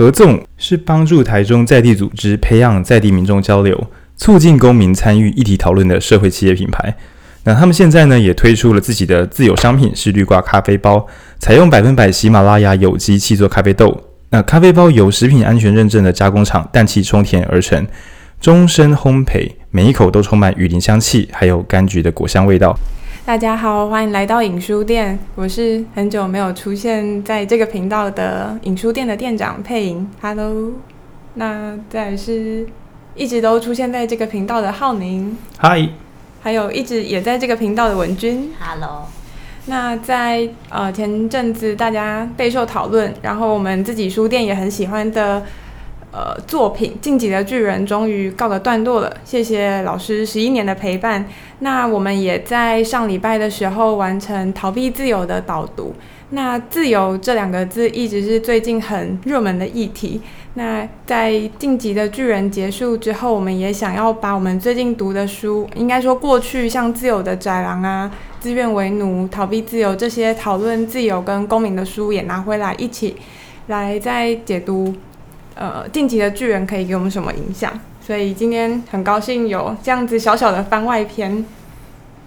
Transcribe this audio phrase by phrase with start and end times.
[0.00, 6.96] 合纵是帮助台中在地组织培养在地民众交流，促进公民参与议题讨论的社会企业品牌。
[7.44, 11.06] 那他们现在呢，也推出了自己的自有商品，是绿挂咖啡包，
[11.38, 13.94] 采用百分百喜马拉雅有机气做咖啡豆。
[14.30, 17.86] 那咖啡包由食品安全认证的加工厂氮气充填而成，
[18.40, 22.74] 终身烘焙，每一口都充满雨林香气，还有柑橘的果香味道。
[23.26, 30.08] 大家好，欢迎来到影书店，我是很久没有出现在这个频道的影书店的店长佩莹。
[30.20, 30.72] Hello，
[31.34, 32.66] 那再来是
[33.14, 35.36] 一直都出现在这个频道的浩宁。
[35.60, 35.90] Hi。
[36.42, 39.04] 还有一直也在这个频道的文君，Hello。
[39.66, 45.44] 那在呃前阵子大家备受讨论，然后我们自己书店也很喜欢的
[46.12, 49.16] 呃作品《晋级的巨人》终于告个段落了。
[49.24, 51.26] 谢谢老师十一年的陪伴。
[51.60, 55.94] 那我们也在上礼拜的时候完成《逃避自由》的导读。
[56.30, 60.20] 那自由这两个字一直是最近很热门的议题。
[60.54, 68.10] 那在《晋级的巨人》结束之后，我们也想要把我们最近读的书，应该说过去像《自由的宅狼》啊、
[68.42, 73.16] 《自愿为奴》、《逃避自由》这些讨论自由跟公民的书也拿回来一起
[73.66, 74.94] 来再解读。
[75.60, 77.70] 呃，《晋级的巨人》可以给我们什么影响？
[78.00, 81.44] 所以今天很高兴有这样子小小的番外篇。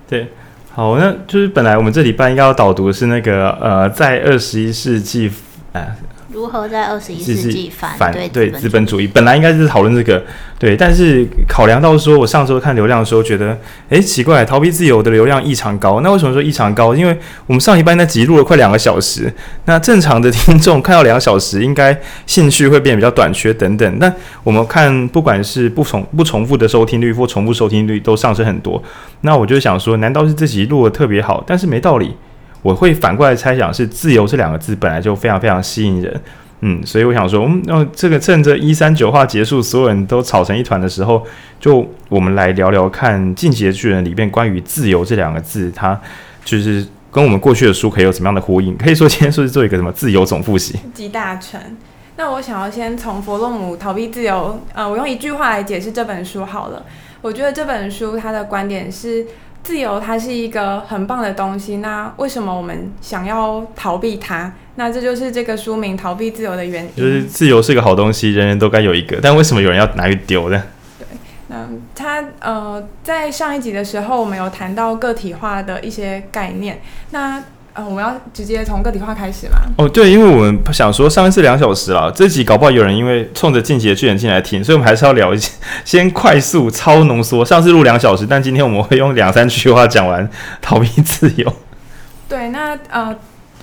[0.08, 0.30] 对。
[0.76, 5.32] 好，那就是本来我们这礼拜应该要导读的是那个呃，在二十一世纪，
[5.72, 5.86] 呃
[6.34, 9.06] 如何在二十一世纪反反对对资本主义？
[9.06, 10.22] 本来应该是讨论这个，
[10.58, 13.58] 对，但是考量到说，我上周看流量的时候觉得，
[13.90, 16.02] 哎，奇怪，逃避自由的流量异常高。
[16.02, 16.96] 那为什么说异常高？
[16.96, 19.32] 因为我们上一班那集录了快两个小时，
[19.66, 21.96] 那正常的听众看到两个小时，应该
[22.26, 24.00] 兴趣会变得比较短缺等等。
[24.00, 24.12] 那
[24.44, 28.82] 我们看，不管是不重不重复的收听率或重复收听率都上升很多。
[29.22, 31.44] 那我就想说，难道是这集录得特别好？
[31.46, 32.16] 但是没道理。
[32.64, 36.22] 我会反过来猜想，是“自由”这两个字本来就非常非常吸引人，
[36.62, 41.22] 嗯，所以我想说，嗯，那这个趁着一三九话结束，所有人都吵成一团的时候，
[41.60, 46.00] 就我们来聊聊看《进击的巨人》里面关于“自由”这两个字，它
[46.46, 48.78] 就是跟我们过去的书可以有什么样的呼应？
[48.78, 51.60] 可以说今天说是做一个什么“自由总复习” 集大成。
[52.16, 56.86] 那我想要先从弗洛姆《逃避自由》呃，我用一句话来解释这本书好了。
[57.22, 59.26] 我觉得这本书它的观点是。
[59.64, 64.52] 自由它是一个很棒的东西，那为什么我们想要逃避它？
[64.76, 66.92] 那这就是这个书名“逃避自由”的原因。
[66.96, 70.62] 就是自由是个好东西，人人都该有一个，但为什么有人要拿去丢呢？
[71.00, 71.08] 对，
[71.48, 76.82] 那他呃，在上一集的时候，我们有谈到个体化的一些概念，
[77.12, 77.44] 那。
[77.76, 79.58] 呃，我们要直接从个体化开始吗？
[79.78, 85.52] 哦，对，因为我们想说上一次两小时了，这集搞不好有人因为冲着进击的巨人进来听，所以我们还是要聊一些，
[85.84, 87.44] 先快速超浓缩。
[87.44, 90.30] 上次录两小时，但今天我们会用两三句话讲完
[90.62, 91.52] 逃避自由。
[92.30, 93.16] 对，那呃，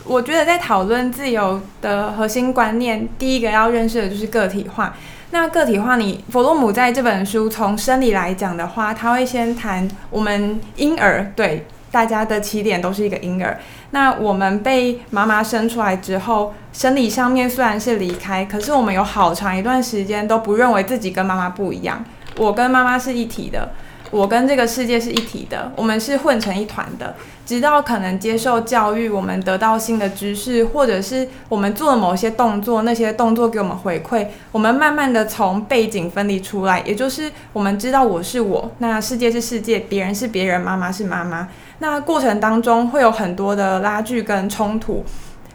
[0.03, 4.93] 我觉得在讨论自由的核心观念，第一个要认识的就是个体化。
[5.31, 11.65] 那个体化你，你弗洛姆在这本书从生理来讲的话，他会先谈我们婴儿，对。
[11.93, 13.59] 大家的起点都是一个婴儿。
[13.93, 22.05] 那我们被妈妈生出来之后，生理上面虽然是离开，可是我们有好长一段时间都不认为自己跟妈妈不一样。
[22.37, 23.71] 我跟妈妈是一体的，
[24.11, 27.15] 我跟这个世界是一体的，我们是混成一团的。
[27.45, 41.49] 直到可能接受教育，我们得到新的知识，或者是我们做了某些动作，那些动作给我们回馈，我们慢慢的从背景分离出来，也就是我们知道我是我，那世界是世界，别人是别人，妈妈是妈妈。
[41.81, 45.05] 那过程当中会有很多的拉锯跟冲突，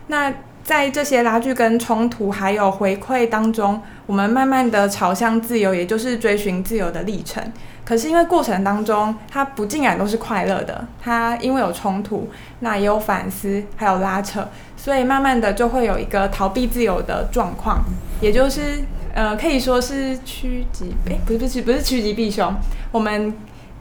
[0.08, 7.44] 那在这些拉锯跟冲突还有回馈当中，我们慢慢的朝向自由，也就是追寻自由的历程。
[7.84, 12.28] 可是因为过程当中它不尽然都是快乐的，它因为有冲突，
[12.62, 17.84] 那也有反思，还有拉扯，所以慢慢的就会有一个逃避自由的状况，
[18.20, 22.52] 也就是呃可以说是趋吉，诶，不是不是不是趋吉避凶，
[22.92, 23.32] 我们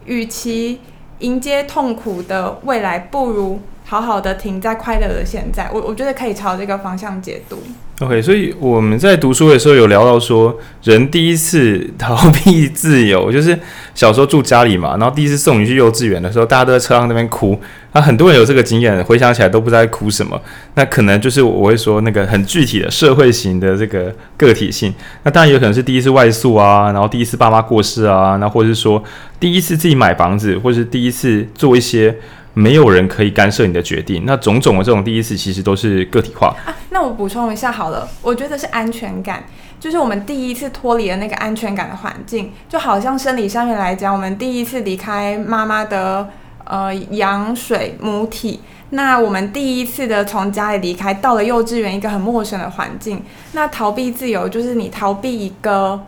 [0.05, 0.81] 与其。
[1.21, 5.71] 迎接痛苦的未来，不如好好的停在快乐的现在。
[5.73, 7.59] 我我觉得可以朝这个方向解读。
[8.01, 13.57] OK，所以我们在读书的时候有聊到说，人第一次逃避自由， 就是
[13.95, 17.57] 小时候住家里嘛，然后第一次送你去幼稚园的时候，大家都在车上那边哭。
[17.93, 20.41] 那很多人有这个经验，回想起来都不知道哭什么。
[20.75, 24.93] 那可能就是我会说那个很具体的社会型的这个个体性。
[25.23, 29.01] 那当然有可能是第一次外宿啊，然后第一次爸妈过世啊，那或者是说
[29.39, 32.13] 第一次自己买房子，或者是第一次做一些。
[32.55, 36.75] 没有人可以干涉你的决定，那种种的这种第一次，其实都是个体化啊。
[36.91, 39.45] 那我补充一下好了，我觉得是安全感，
[39.81, 46.29] 就是我们第一次脱离了那个安全感的环境，就好像生理上面来讲，我们第一次离开妈妈的
[46.65, 48.61] 呃羊水母体，
[48.91, 53.21] 那我们第一次的从家里离开，到了幼稚园一个很陌生的环境。
[53.53, 56.01] 那逃避自由就是你逃避一个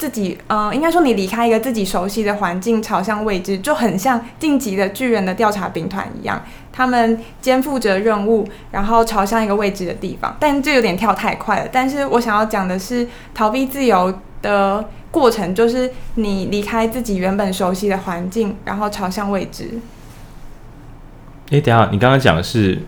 [0.00, 6.42] 自己，嗯、应该说你离开一个自己熟悉的环境，朝向未知，就很像进击的巨人的调查兵团一样，
[6.72, 10.34] 他们肩负着任务，然后朝向一个未知的地方。
[10.40, 11.68] 但这有点跳太快了。
[11.70, 19.78] 但是我想要讲的是，逃避自由的过程，就是你离开自己原本熟悉的环境，然后朝向未知。
[21.50, 22.78] 哎，等下，你刚刚讲的是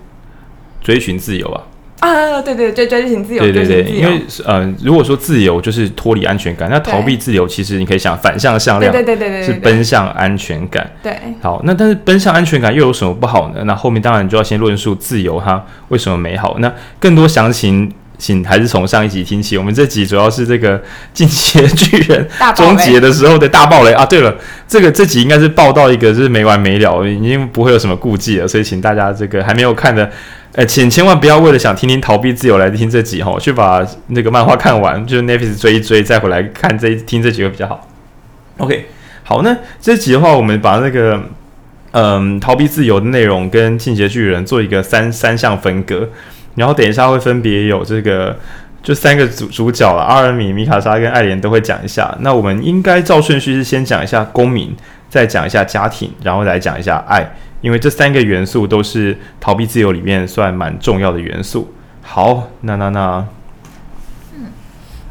[0.80, 1.64] 追寻自由啊？
[2.02, 3.40] 啊，对对对，追寻自由。
[3.40, 10.90] 对对对，因为呃，如果说自由就是脱离安全感，那逃避自由其实你可以想反向向量，对对对对，是奔向安全感。
[11.00, 13.62] 对，好，那但是奔向安全感又有什么不好呢？
[13.64, 16.56] 那后面当然就要先论述自由它为什么美好。
[16.58, 17.92] 那更多详情。
[18.18, 19.58] 请还是从上一集听起。
[19.58, 20.80] 我们这集主要是这个
[21.12, 24.06] 进击的巨人终结的时候的大爆雷啊！
[24.06, 24.32] 对了，
[24.68, 28.46] 这个这集应该是爆到一个就是没完没了，已经不会有什么顾忌了。
[28.46, 30.08] 所以请大家这个还没有看的，
[30.54, 37.88] 哎，请千万不要为了想听听逃避自由来听这集哈，去把那个漫画看完，就是 Netflix 追一追，再回来看这一听这集会比较好。
[38.58, 38.86] OK，
[39.24, 41.22] 好，那这集的话，我们把那个
[41.92, 46.08] 嗯逃避自由的内容跟进阶巨人做一个三三项分割。
[46.54, 48.38] 然后等一下会分别有这个，
[48.82, 52.14] 就三个主主角了，阿尔米、米卡莎跟艾莲都会讲一下。
[52.20, 54.76] 那我们应该照顺序是先讲一下公民，
[55.08, 61.72] 再讲一下家庭，然后来讲一下爱，因为这三个元素都是逃避自由里面算蛮重要的元素。
[62.02, 63.26] 好，那那那，
[64.34, 64.46] 嗯，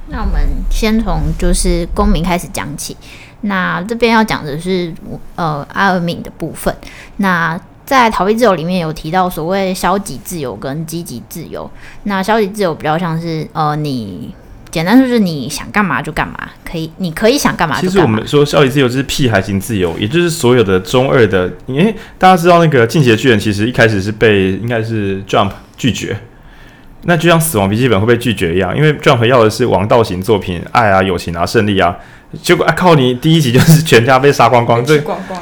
[0.09, 2.95] 那我们先从就是公民开始讲起。
[3.41, 4.93] 那这边要讲的是
[5.35, 6.75] 呃阿尔敏的部分。
[7.17, 11.69] 那在逃避自由里面有提到所谓消极自由跟积极自由。
[12.03, 14.35] 那消极自由比较像是呃，你
[14.71, 17.91] 简单说就是你想干嘛就干嘛，可以，你可以想干嘛就干嘛。
[17.91, 26.17] 其实我们说消极自由就是屁孩型自由，也就是所有的中二的，因为大家知道那个进击的巨人其实一开始是被应该是 Jump 拒绝，
[27.03, 31.95] 那就像死亡笔记本会被拒绝一样，因为 Jump 要的是王道型作品，爱啊、友情啊、胜利啊，
[32.41, 34.97] 结果啊靠你第一集就是全家被杀光光，这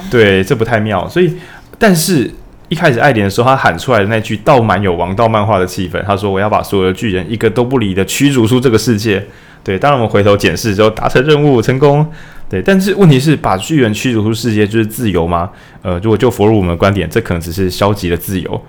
[0.09, 1.37] 对这不太妙，所以。
[1.81, 2.29] 但是，
[2.69, 6.01] 一开始艾莲的时候，他喊出来的那句，倒蛮有王道漫画的气氛。
[6.03, 9.25] 他说：“我要把所有的巨人一个都不离的驱逐出这个世界。”
[9.63, 12.05] 对，当然我们回头检视之后，达成任务成功。
[12.47, 15.49] 对，但是问题是，把巨人驱逐出世界就是自由吗？
[15.81, 18.61] 呃，如果就佛入我们的观点，这可能只是消极的自由。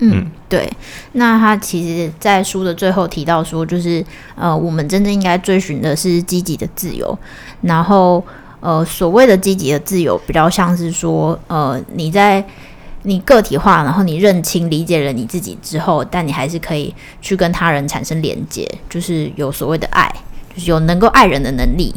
[0.00, 0.70] 嗯，嗯对。
[1.12, 4.04] 那他其实，在书的最后提到说，就是
[4.34, 7.18] 呃，我们真正应该追寻的是积极的自由。
[7.62, 8.22] 然后。
[8.58, 12.44] 呃，所谓的积极的自由，比较像是说，呃，你在
[13.08, 16.92] 你个体化，然后你认清、理解了你自己之后，但你还是可以
[17.22, 20.12] 去跟他人产生连接，就是有所谓的爱，
[20.52, 21.94] 就是有能够爱人的能力。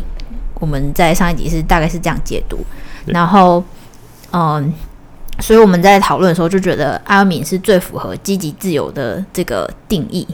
[0.60, 2.60] 我们在上一集是大概是这样解读，
[3.08, 3.64] 然后，
[4.32, 4.74] 嗯、呃，
[5.40, 10.28] 所以我们在讨论的时候就觉得阿尔敏是最符合积极自由的这个定义。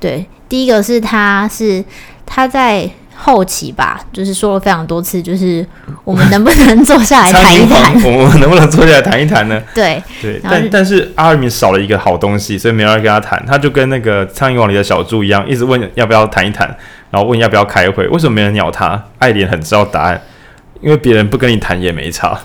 [0.00, 1.84] 对，第一个是他是
[2.26, 2.90] 他在。
[3.14, 5.66] 后期吧，就是说了非常多次，就是
[6.04, 7.94] 我们能不能坐下来谈一谈？
[8.04, 9.60] 我们能不能坐下来谈一谈呢？
[9.74, 13.42] 对对，但但是阿尔敏少了一个好东西，所以没有人跟他谈。
[13.46, 16.66] 他就跟那个《苍蝇王》里的小猪一样，一直问要不要谈一谈，
[17.10, 18.06] 然后问要不要开会。
[18.08, 19.02] 为什么没人鸟他？
[19.18, 20.20] 爱莲很知道答案，
[20.80, 22.38] 因为别人不跟你谈也没差。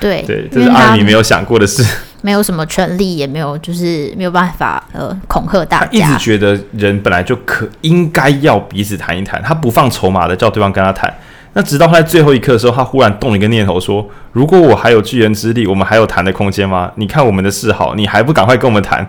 [0.00, 1.84] 对对，这是阿尔敏没有想过的事。
[2.22, 5.86] 没有什么权利，也没有就是没有办法呃恐吓大家。
[5.86, 11.12] 他一直觉得人本来就可应该要彼此谈一谈，他不放筹码的叫对方跟他谈。
[11.52, 16.92] 那直到他在最后一刻的时候，他忽然动了一个念头说：“如果我还有巨人之力，我们还有谈的空间吗？
[16.94, 19.04] 你看我们的示好，你还不赶快跟我们谈？”、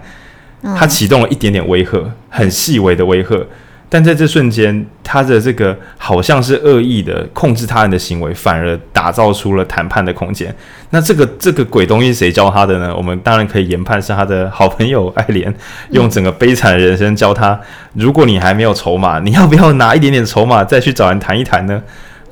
[0.75, 1.99] 他启动了一点点威吓，
[2.29, 3.45] 很细微的威吓。
[3.93, 10.55] 但在这瞬间，他的这个好像是恶意的控制他人的行为，反而打造出了谈判的空间。
[10.91, 12.95] 那这个这个鬼东西谁教他的呢？
[12.95, 15.53] 我们当然可以研判是他的好朋友爱莲，
[15.91, 17.59] 用整个悲惨的人生教他：
[17.93, 21.83] 如果你还没有筹码，你要不要拿一点点筹码再去找人谈一谈呢？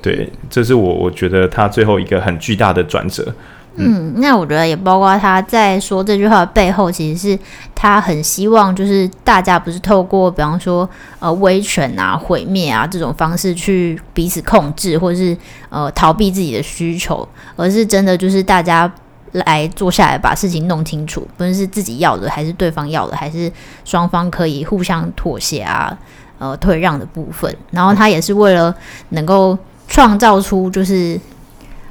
[0.02, 3.36] 对，这是我我觉得他最后一个很巨大的转折。
[3.76, 7.40] 嗯，那我觉得也包括他在说这句话的背后，其实是
[7.74, 15.38] 他很希望，就是大家不是透过比方说呃威权啊、毁灭啊这种方式去彼此控制，或者是
[15.70, 18.92] 呃逃避自己的需求，而是真的就是大家
[19.32, 23.50] 来坐下来把事情弄清楚，不论是自己要的还是对方要的，还是
[23.86, 25.98] 双方可以互相妥协啊、
[26.38, 27.56] 呃退让的部分。
[27.72, 28.76] 然后他也是为了
[29.10, 29.58] 能够
[29.88, 31.18] 创造出就是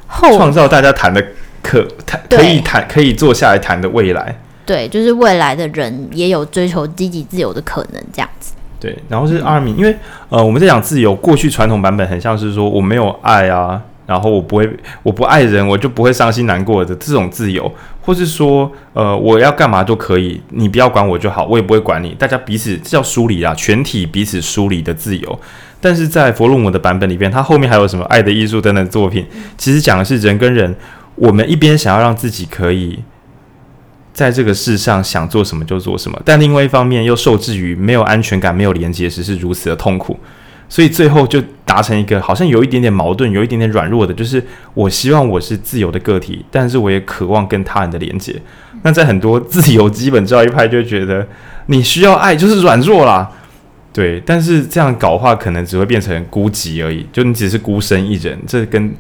[0.07, 1.25] 后创造大家谈的。
[1.63, 8.55] 可谈可以谈可以坐下来谈的未来，对，就是未来的人也有追求积极自由的可能，这样子。
[8.81, 9.97] 对，然后是阿尔敏，因为
[10.29, 14.71] 呃，我们在讲自由，过去传统版本很像是说我没有爱啊，然后我不会，
[15.03, 25.41] 我不爱人，我就不会伤心难过的这种自由，或是说，呃，我要干嘛都可以，你不要管我就好，我也不会管你，大家彼此这叫疏离啊，全体彼此疏离的自由。
[25.81, 29.25] 但是在佛洛姆的版本里边，他后面还有什么爱的艺术等等作品，
[29.57, 30.75] 其实讲的是人跟人，
[31.21, 33.03] 我们一边想要让自己可以。
[34.11, 40.19] 在这个世上想做什么就做什么，但另外一方面又受制于没有安全感、没有连接时是如此的痛苦，
[40.69, 44.45] 所以最后就达成一个好像有一点点矛盾、有一点点软弱的，就是
[44.75, 48.35] 我希望我是自由的个体，但是我也渴望跟他人的连接。
[48.83, 51.25] 那在很多自由基本教育派就觉得
[51.67, 53.31] 你需要爱就是软弱啦，
[53.93, 58.37] 对，但是这样搞的话可能只会变成孤寂而已，就你只是孤身一人。
[58.49, 58.93] 这跟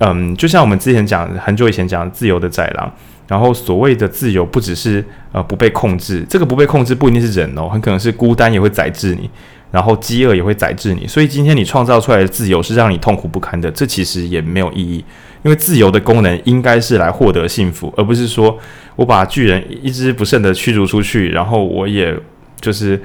[0.00, 2.92] 嗯，就像我们之前讲很久以前讲自由的宰狼。
[3.30, 9.30] 然后所谓的自由，不只是呃不被控制，这个不被控制不一定是人哦，很可能是孤单也会宰制你，
[9.70, 11.06] 然后饥饿也会宰制你。
[11.06, 15.04] 所以今天你创造出来的自由是让你痛苦不堪的，这其实也没有意义，
[15.44, 18.58] 因为自由的功能应该是来获得幸福，而不是说
[18.96, 22.12] 我把巨人一只不剩的驱逐出去，然后我也
[22.60, 23.00] 就是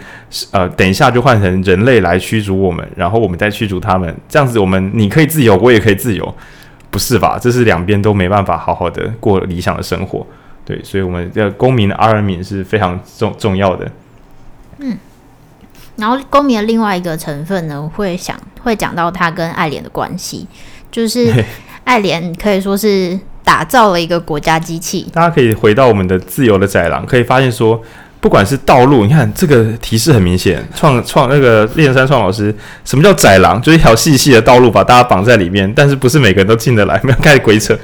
[0.50, 6.36] 呃等一下就换成人类来驱逐我们，然后我们再驱逐他们，这样子我们你可以自由，我也可以自由。
[6.96, 7.38] 不是吧？
[7.38, 10.26] 这是两边都没办法好好的过理想的生活，
[10.64, 13.92] 对，所以我们的公民的阿尔敏是非常重重要的。
[14.78, 14.98] 嗯，
[15.98, 20.48] 然后公民的另外一个成分呢，会想会讲到他跟爱莲的关系，
[20.90, 21.44] 就是
[21.84, 25.06] 爱莲可以说是打造了一个国家机器。
[25.12, 27.84] 大家可以回到我们的自由的宅狼，可以发现说。
[28.20, 30.66] 不管是道路，你看这个提示很明显。
[30.76, 32.54] 创创那个练山创老师，
[32.84, 33.62] 什么叫宰狼？
[33.62, 37.78] 就是一条细细的道路，把大家绑在里面，但是不是每个人都进得来， 没有开始鬼扯。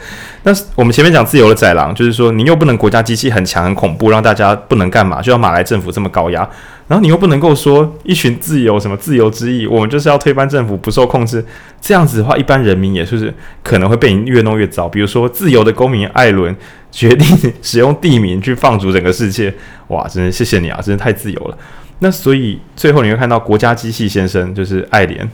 [0.44, 6.48] 但是我们前面讲自由的宰狼，就是说你又不能国家机器很强很恐怖，让大家不能干嘛，就要马来政府这么高压。
[6.92, 11.42] 然后你又不能够说一群自由什么自由之翼，我们就是要推翻政府不受控制，
[11.80, 13.34] 这样子的话，一般人民也就是
[13.64, 14.90] 可能会被你越弄越糟。
[14.90, 16.54] 比如说自由的公民艾伦
[16.92, 17.26] 决定
[17.64, 19.54] 使用地名去放逐整个世界，
[19.88, 21.58] 哇，真的谢谢你啊，真的太自由了。
[22.00, 25.26] 那所以最后你会看到国家机器先生就是爱莲，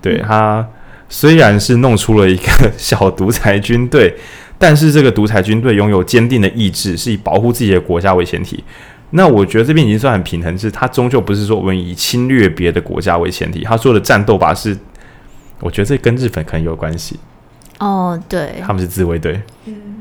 [0.00, 0.66] 对，他
[1.10, 4.16] 虽然是弄出了一个 小独裁军队，
[4.56, 8.64] 但是这个独裁军队拥有坚定的意志，是以保护自己的国家为前提。
[9.10, 13.64] 那我觉得这边已经算很平衡，是它终究不是说我们以侵略别的国家为前提。
[13.64, 14.76] 他说的战斗吧是，
[15.60, 17.18] 我觉得这跟日本可能有关系。
[17.78, 19.40] 哦，对，他们是自卫队，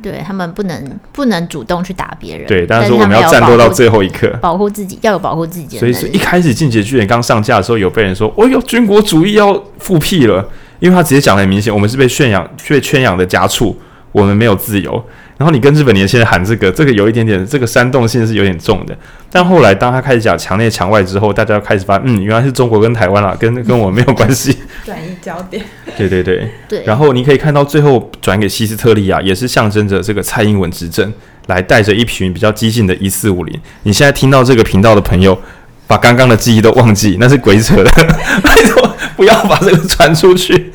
[0.03, 2.45] 对他们不能不能主动去打别人。
[2.45, 5.77] 对，但是说我们要战斗到最后一刻，保护自己要有保护自己。
[5.77, 10.45] 所以是一开始进击的巨人刚上架的时候，有被人说，哦哟，军国主义要复辟了，
[10.79, 13.73] 因为他直接讲得很明显，我们是被圈养、被圈养的家畜，
[14.11, 15.01] 我们没有自由。
[15.39, 18.93] 然后你跟日本年轻人喊这个，这个有一点点，这个煽动性是有点重的。
[19.31, 24.57] 但后来当他开始讲墙内墙外之后，大家开始发现，嗯，原来是中国跟台湾啦，跟跟我没有关系。
[24.85, 25.63] 转移焦点。
[25.97, 26.83] 对对对对。
[26.83, 31.13] 然后你可以看到最后转给西斯特利亚，也是象征着这个蔡英文执政，
[31.47, 33.57] 来带着一群比较激进的一四五零。
[33.83, 35.39] 你现在听到这个频道的朋友，
[35.87, 37.89] 把刚刚的记忆都忘记，那是鬼扯的，
[38.43, 40.73] 拜托不要把这个传出去。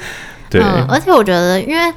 [0.49, 0.62] 对。
[0.62, 1.92] 嗯，而且我觉得，因为。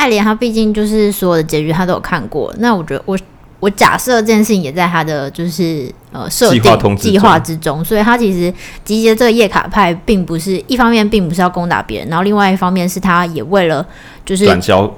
[0.00, 3.18] 爱莲他毕竟就是所有的结局他都有看过，那我觉得我
[3.58, 8.50] 我假设这件事情也在他的就是呃设定计划之中，所以他其实
[8.82, 13.86] 集结这个叶卡派并不是一方面并不是要攻打别人，然后另外一方面是他也为了
[14.24, 14.46] 就是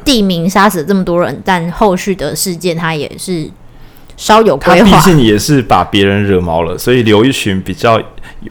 [0.04, 3.50] 地名杀死了这么多人，但后续的事件他也是
[4.22, 8.00] 稍有规划，毕竟也是把别人惹毛了，所以留一群比较。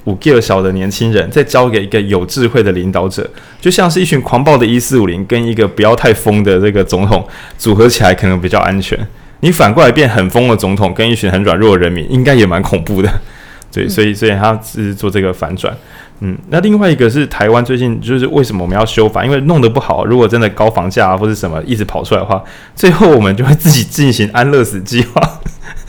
[0.05, 8.97] 五 G 小的年轻人，再交给一个有智慧的领导者，就像是一群狂暴的一四五零跟一个不要太疯的这个总统组合起来，可能比较安全。
[9.41, 13.11] 你反过来变很疯的总统，跟一群很软弱的人民，应该也蛮恐怖的。
[13.69, 15.75] 对，所以所以他是做这个反转。
[16.21, 19.25] 嗯，那另外一个是台湾最近就是为什么我们要修法？
[19.25, 22.41] 因为弄得不好，如果真的高房价啊或者什么一直跑出来的话，
[22.73, 25.21] 最后我们就会自己进行安乐死计划，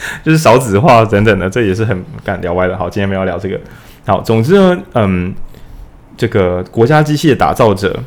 [0.25, 2.77] 就是少子化等等的，这也是很敢聊歪的。
[2.77, 3.59] 好，今天没有聊这个。
[4.05, 5.35] 好，总之呢，嗯，
[6.17, 8.03] 这个国家机器的打造者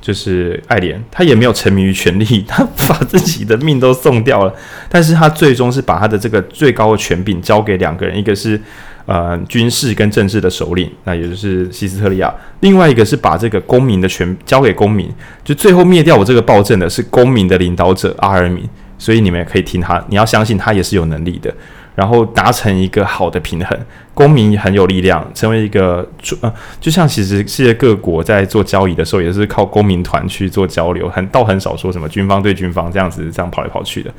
[0.00, 4.54] 就是艾莲，他也没有沉迷于权力，他把自己的命都送掉了，
[4.88, 8.60] 但是他最终是把他的这个最高的权柄交给两个人，一个是
[9.04, 15.08] 呃军事跟政治的首领，那也就是希斯特利亚，另外一个是把这个公民的权交给公民，
[15.44, 18.66] 就最后灭掉我这个暴政的是公民的领导者阿尔敏，
[19.00, 21.52] 所以你们也可以听他，你要相信他也是有能力的。
[21.96, 23.78] 然后达成一个好的平衡，
[24.14, 26.08] 公民很有力量，成为一个
[26.40, 34.10] 呃，就像其实世界各国在做交易的时候，也是靠公民团去做交流，很倒很少说什么军方对军方这样子这样跑来跑去的，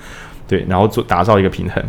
[0.48, 1.84] 对，然后做打造一个平衡。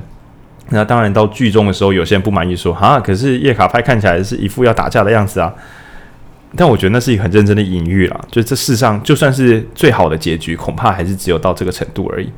[0.70, 5.52] 那当然到剧中的时候，有些人不满意说，哈，可是叶卡派看起来是一副要打架的样子啊。
[6.56, 8.18] 但我觉得那是一个很认真的隐喻啦。
[8.30, 12.30] 就这世上，就算是最好的结局，恐怕还是只有到这个程度而已。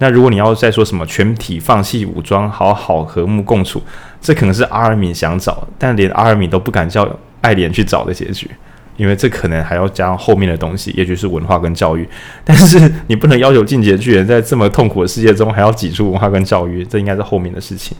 [0.00, 3.82] 那如果你要再说什么全体放弃武装，好好和睦共处，
[4.20, 7.08] 这可能是阿尔敏想找，但连阿尔敏都不敢叫
[7.42, 8.50] 爱莲去找的结局，
[8.96, 12.08] 因为这可能还要加上后面的东西，也许是文化跟教育。
[12.42, 17.96] 但是你不能要求进阶巨人在这么痛苦的世界中还要挤出文化跟教育，这应该是后面的事情。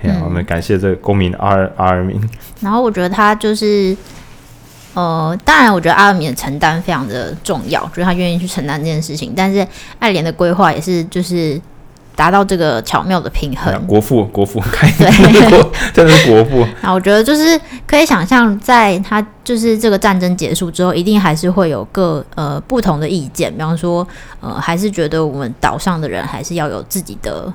[0.00, 2.18] 嗯，我们感谢这个公民阿尔阿尔敏。
[2.60, 3.94] 然后我觉得他就是。
[4.94, 9.32] 呃，当然，我觉得阿尔敏的承担非常的重要，就是他愿意去承担这件事情。
[9.34, 9.66] 但是
[9.98, 11.60] 爱莲的规划也是，就是
[12.14, 13.86] 达到这个巧妙的平衡。
[13.86, 16.66] 国父，国父，开对，国 真的是国父。
[16.82, 23.50] 那我觉得就是可以想象，在他就是这个战争结束之后，一定还是会有各呃不同的意见。
[23.52, 24.06] 比方说，
[24.40, 27.52] 呃，还是觉得我们岛上的人还是要有自己的。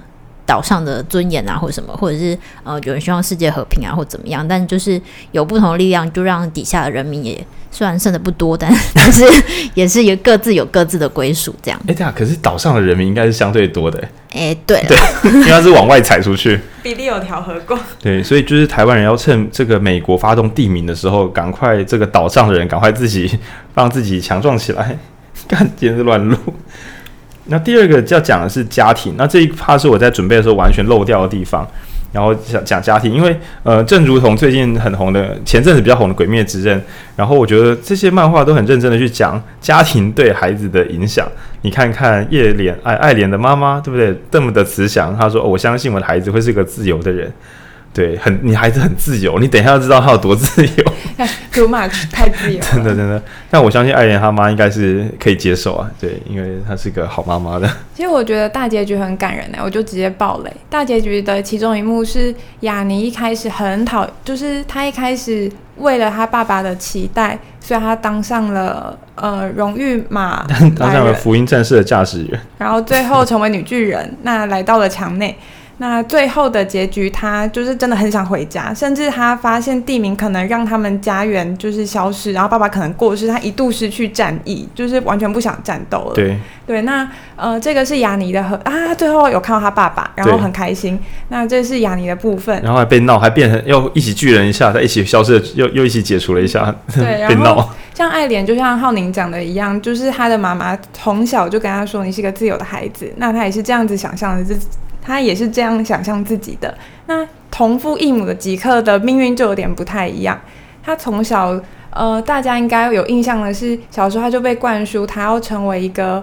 [0.48, 5.00] 岛上的尊严啊，或者什么，或者是呃，有人希望世界和平啊，或怎么样，但就是
[5.34, 9.25] 有不同的力量，就让底下的人民也虽然剩的不多，但 但是
[9.75, 11.80] 也是有各自有各自的归属，这样。
[11.88, 14.01] 哎，对啊，可是岛上的人民应该是相对多的。
[14.32, 14.98] 哎，对对，
[15.32, 17.77] 因为他是往外踩出去，比例有调和过。
[18.00, 23.38] 对，所以就是台湾人要趁这个美国发动地名的时候，赶快这个岛上的人赶快自己
[23.75, 24.98] 让自己强壮起来，
[25.48, 26.38] 干简直乱录。
[27.48, 31.68] 那第二个要讲的是家庭，那这一趴是我在准备的时候完全漏掉的地方，
[32.12, 36.80] 然后讲讲家庭，因为呃，正如同最近很红的前阵子比较红的《鬼灭之刃》，
[37.16, 41.27] 然后我觉得这些漫画都很认真的去讲家庭对孩子的影响。
[41.62, 44.16] 你看看叶莲爱爱莲的妈妈，对不对？
[44.30, 47.32] 这么的慈祥，她说：“，我相信我的孩子会是个自由的人。”
[47.98, 50.84] 对，很你孩子很自由，你等一下要知道他有多自由。
[51.51, 52.60] Too much，太自由。
[52.62, 55.89] 真的真的，但我相信爱莲他妈应该是可以接受啊。
[56.00, 57.68] 对，因为她是个好妈妈的。
[57.96, 60.54] 其实我觉得大结局很感人呢，我就直接爆雷。
[60.70, 70.46] 大结局的其中一幕是雅尼一开始很讨，就是他一开始为了他爸爸的期待，所以他当上了呃荣誉马，
[70.77, 75.36] 当上了福音战士的驾驶员，然后最后成为女巨人，那来到了墙内。
[75.79, 86.15] 那最后的结局，他就是真的很想回家，甚至他发现地名可能让他们家园就是消失，然后爸爸可能过世，他一度失去战意，就是完全不想战斗了。
[86.15, 91.00] 对对，那呃，这个是雅尼的和啊，最后有看到他爸爸，然后很开心。
[91.29, 104.55] 那这是雅尼的部分，然后还被闹，还变成又一起巨人一下，再一起消失，又又一起解除了一下，对， 然后像爱莲，就像浩宁讲的一样，就是他的妈妈从小就跟他说：“你是个自由的孩子。”那他也是这样子想象的。
[105.07, 106.77] 他也是这样想象自己的。
[107.05, 110.37] 那同父异母的吉克的命运就有点不太一样。
[110.83, 111.57] 他从小，
[111.91, 116.22] 呃，大家应该有印象的是，小时候他就被灌输他要成为一个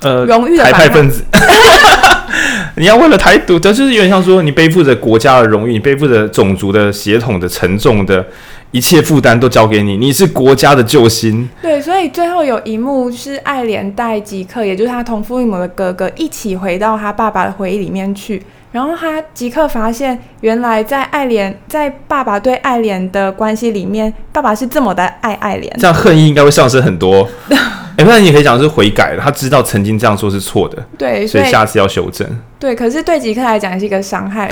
[0.00, 1.24] 呃荣誉的台派分子。
[2.76, 8.26] 你要为了台独，就是有点像说，你背负着国家的荣誉，你背负着种族的血统的沉重的。
[8.72, 11.48] 一切负担都交给你，你是国家的救星。
[11.60, 18.42] 对，所以最后有一幕是爱莲带吉克，也就是他同父异母的哥哥，一起回到他爸爸的回忆里面去。
[18.72, 25.70] 然后他即刻发现，原来在爱莲在爸爸对爱莲的关系里面，爸爸是这么的爱爱莲。
[25.78, 27.28] 这样恨意应该会上升很多。
[27.98, 30.82] 哎，不然你可以讲是悔改了，他知道曾经这样做是错的。
[30.96, 32.26] 对，所以下次要修正。
[32.58, 34.50] 对，可是对吉克来讲是一个伤害。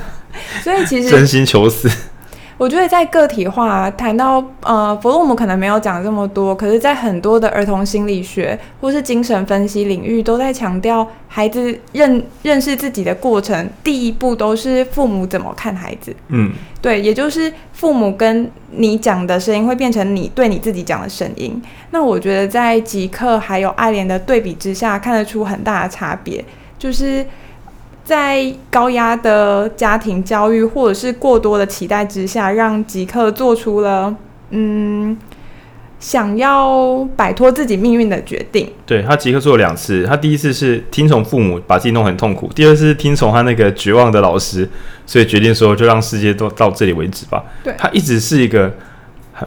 [0.62, 1.90] 所以其实真心求死。
[2.56, 16.14] 我觉得在个体化谈到呃，弗洛姆可能没有讲这么多，可是，在很多的儿童心理学或是精神分析领域，都在强调孩子认认识自己的过程，第一步都是父母怎么看孩子。
[16.28, 21.60] 嗯，对，也就是父母跟你讲的声音会变成你对你自己讲的声音。
[21.90, 26.44] 那我觉得在吉克还有爱莲的对比之下，看得出很大的差别，
[26.78, 27.26] 就是。
[28.04, 34.14] 在高压的家庭教育或者是过多的期待之下，让吉克做出了
[34.50, 35.16] 嗯
[35.98, 38.70] 想要摆脱自己命运的决定。
[38.84, 44.68] 对，他吉克做了两次，他第一次是听从父母，把自己弄很痛苦；第二次是听从他那个绝望的老师，
[45.06, 47.42] 所以决定说就让世界都到这里为止吧。
[47.62, 48.70] 对，他一直是一个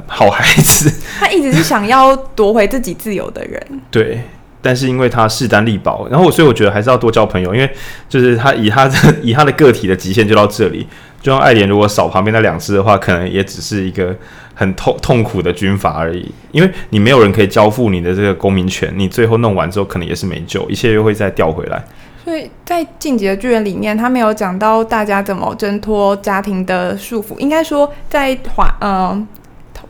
[0.08, 3.62] 好孩子，他一直是想要夺回自己自由的人。
[3.92, 4.22] 对。
[4.68, 7.72] 但是因为他势单力薄，然后我所以我觉得还是要多交朋友，因为
[8.10, 10.86] 就是他以他的 以他的个体的极限就到这里。
[11.22, 14.14] 就像爱莲如果少旁边那两只的话，可能也只是一个
[14.54, 16.30] 很痛痛苦的军阀而已。
[16.52, 21.82] 因为你没有人可以交付你的这个公民权，你最后弄完之后可能也是没救，一切又会再调回来。
[22.26, 27.38] 所以在《进击的巨人》里面，他没有讲到大家怎么挣脱家庭的束缚。
[27.40, 29.26] 应该说，在华嗯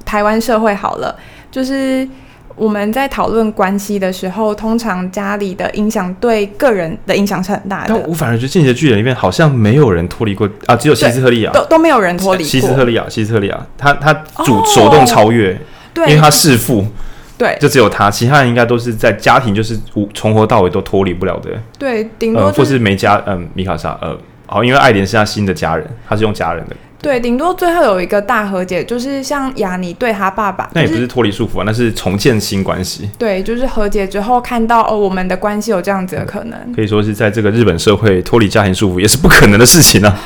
[0.06, 1.16] 台湾社会好了，
[1.50, 2.08] 就是。
[2.58, 7.90] 我们在讨论关系的时候，通常家里的影响对个人的影响是很大的。
[7.90, 12.50] 但我反而觉得《进击的巨人》里面好像没有人脱离过啊，只有希斯特利亚，都都没有人脱离过。
[12.50, 14.12] 希斯特利亚，希斯特利亚，他他
[14.44, 15.56] 主、哦、手动超越。
[15.94, 16.86] 对，因为他弑父，
[17.38, 21.52] 对，就只有他，其他人应该都是在家庭就是无从头到尾都脱离不了的。
[21.78, 24.18] 对，顶多、就是呃、或是没家，嗯、呃，米卡莎，呃，
[24.48, 26.76] 好，因为爱莲是他新的家人，他是用家人的。
[27.02, 33.10] 对，顶多最后有一个大和解，就是像雅尼对他爸爸，那也不是脱离束缚啊，那是重建新关系。
[33.18, 40.18] 对，就是和解之后看到哦，我们的关系有这样子的可能，可以说是在这个日本社会脱离家庭束缚也是不可能的事情啊。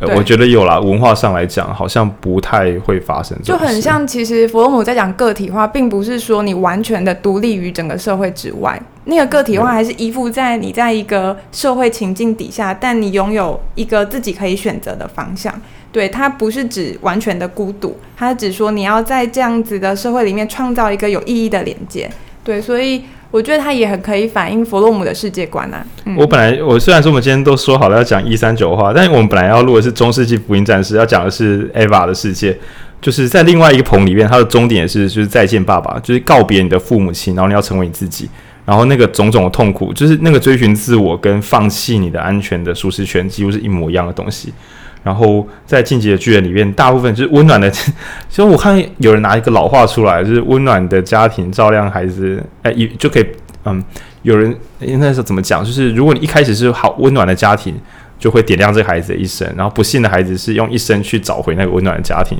[0.00, 3.36] 呃、我觉得有啦，文化上来讲，好像不太会发生。
[3.42, 15.52] 就很像，其实佛洛姆在讲个体化，并不是说你完全的独立于整个社会之外，那个个体化还是依附在你在一个社会情境底下，但你拥有一个自己可以选择的方向。
[15.90, 22.10] 对，它不是指完全的孤独，它是指说你要在这样子的社会里面创造一个有意义的连接。
[22.44, 25.84] 对，所以我觉得它也很可以反映佛洛姆的世界观啊。
[26.04, 32.56] 嗯、我本来我虽然说我们今天都说好了要讲一三九话，但是我们本来要录的是中世纪福音战士，要讲的是 Eva 的世界，
[33.00, 38.28] 就是在另外一个棚里面，它的终点也是就是再见爸爸，就是告别你的父母亲，然后你要成为你自己，
[38.64, 44.52] 然后那个种种的痛苦，就是那个追寻自我跟放弃你的安全的舒适圈，几乎是一模一样的东西。
[45.02, 47.70] 然后在《进击的巨人》里面，大部分就是温暖的。
[47.70, 47.86] 其
[48.30, 53.26] 实我看有人拿一个老话出来，就是温暖的家庭照亮孩子，哎，也就可以，
[53.64, 53.82] 嗯，
[54.22, 55.64] 有人那时候怎么讲？
[55.64, 57.74] 就是如果你一开始是好温暖的家庭，
[58.18, 59.48] 就会点亮这个孩子的一生。
[59.56, 62.38] 然后不幸的孩子是用一生去找回那个温暖的家庭。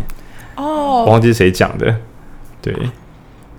[0.57, 1.95] 哦，我忘记是谁讲的，
[2.61, 2.75] 对。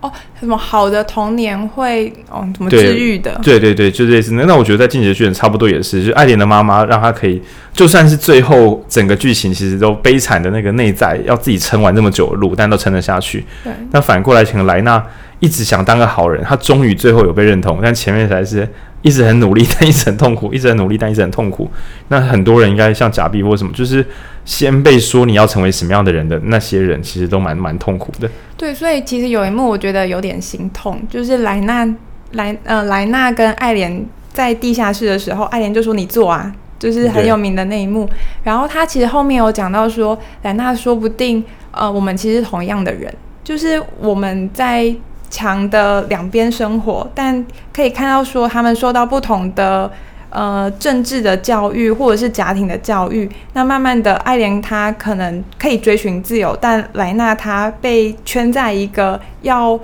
[0.01, 3.39] 哦，什么好的童年会哦，怎么治愈的？
[3.43, 4.43] 对对对，就类似那。
[4.45, 7.41] 那我觉得在《进击的巨人》差不多也是，就爱莲的妈妈让她可以，
[7.73, 13.45] 就算是最后整个剧情其实都悲惨的那个内在，要自己撑完这么久的路，但都撑得下去。
[13.63, 13.73] 对。
[13.91, 15.03] 那反过来，请莱纳
[15.39, 18.67] 一直想当个好人，他终于最后有被认同，但前面才是。
[19.01, 21.69] 一直很努力， 但一直很痛苦；一直很努力，但一直很痛苦。
[22.09, 24.05] 那很多人应该像贾碧或什么，就是
[24.43, 28.29] 先被说你要成为什么样的人的那些人，其实都蛮蛮痛苦的。
[28.57, 31.87] 对，所以其实有一幕我觉得有点心痛，就是莱纳
[32.33, 38.09] 莱呃莱纳跟艾莲在地下室的时候，艾莲就说你做啊，就是很有名的那一幕。
[38.43, 44.93] 然后他其实后面有讲到说，莱纳说不定呃我们其实同样的人，就是我们在。
[45.29, 49.91] 强的两边生活，但可以看到说他们受到不同的
[50.29, 59.79] 呃政治的教育或者是家庭的教育，那慢慢的爱莲她可能可以追寻自由，但莱纳她被圈在一个要。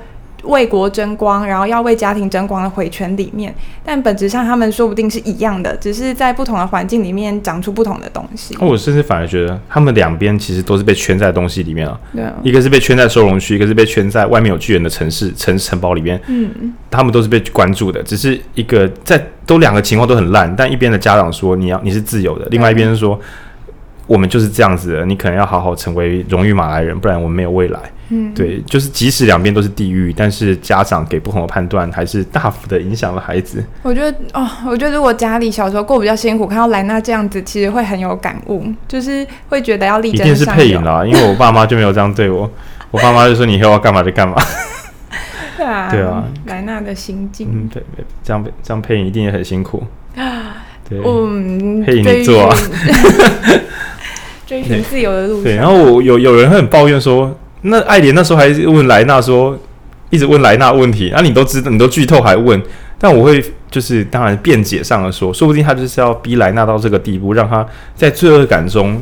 [0.46, 3.54] 为国争光，然后要为家庭争光的回圈里面，
[3.84, 8.56] 但本质上他们说不定是一样的，只是在不同的环境里面长出不同的东西。
[8.60, 12.00] 我甚至反而觉得，他们两边其实都是被圈在东西里面啊。
[12.14, 16.20] 对啊，一个是被圈在收容区，一个是被圈在外面有巨人的城市城城堡里面。
[16.28, 23.20] 嗯，他们都是被关注的，只是一个在都两个情况都很烂，但一边的家长说你要你是自由的，另外一边是说
[24.08, 27.80] 我们就是这样子的，你可能要好好成为荣誉马来人，不然我们没有未来。
[28.10, 33.64] 嗯，对，就是即使两边都是地狱，但是家长给不同的判断，还是大幅的影响了孩子。
[33.82, 40.28] 我觉得哦，我觉得如果家里小时候过比较辛苦，看到莱娜这样子，其实会很有感悟，就是会觉得要力争。
[40.28, 42.48] 一定是配音啦， 因为我爸妈就没有这样对我，
[42.92, 44.36] 我爸妈就说你以后要干嘛就干嘛。
[45.58, 47.48] 对啊，对啊，莱纳的心境。
[47.52, 49.84] 嗯，对对，这样这样配音一定也很辛苦
[50.16, 50.64] 啊。
[50.88, 52.56] 对，嗯，配音你做啊，
[54.46, 55.44] 追寻自由的路上。
[55.44, 57.36] 对，然后我有有人会很抱怨说。
[57.68, 59.58] 那爱莲那时候还问莱纳说，
[60.12, 62.62] 一直问莱纳问题，那、啊、你都知道，你都剧透还问，
[63.00, 69.02] 但我会就是当然辩解上的说，说不定他就是要逼莱纳到这个地步，让他在罪恶感中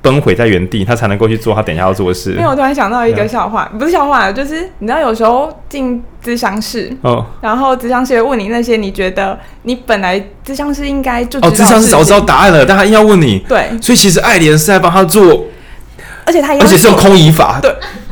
[0.00, 2.32] 崩毁在原地，他才能够去做他等一下要做的事。
[2.32, 15.46] 因为我突然想到一个笑话，不是笑话，就是你知道有时候进咨商室，哦，然后咨商室会问你那些你觉得你本来咨商室应该就哦，咨商室早知道答案了，但他硬要问你，对，所以其实爱莲是在帮他做。
[16.24, 17.58] 而且他而且是用空移法，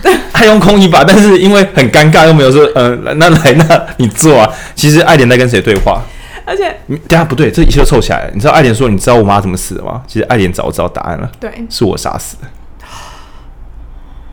[0.03, 4.51] 对，他用空移法，但是因为很尴尬，又没有说，嗯、呃，那来，那你做啊。
[4.75, 6.01] 其实爱莲在跟谁对话？
[6.47, 6.75] 而且，
[7.09, 8.31] 等下不对，这一切都凑起来了。
[8.33, 10.03] 你知道爱莲说，你知道我妈怎么死的吗？
[10.07, 12.43] 其实爱莲早知道答案了，对，是我杀死的。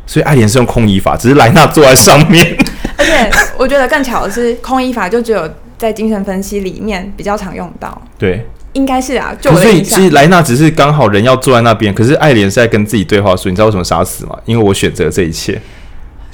[0.06, 2.56] 所以爱莲是用空椅法，只是莱纳坐在上面。
[2.98, 8.02] 而且我觉得更巧的是，空椅法就只有在精神分析里面比较常用到。
[8.18, 8.48] 对。
[8.74, 14.36] 应该是啊，就所以其实莱纳只是刚好人要坐在那边，可是爱莲是在跟自己对话，所以你知道为什么杀死吗？
[14.46, 15.62] 因为我选择这一切，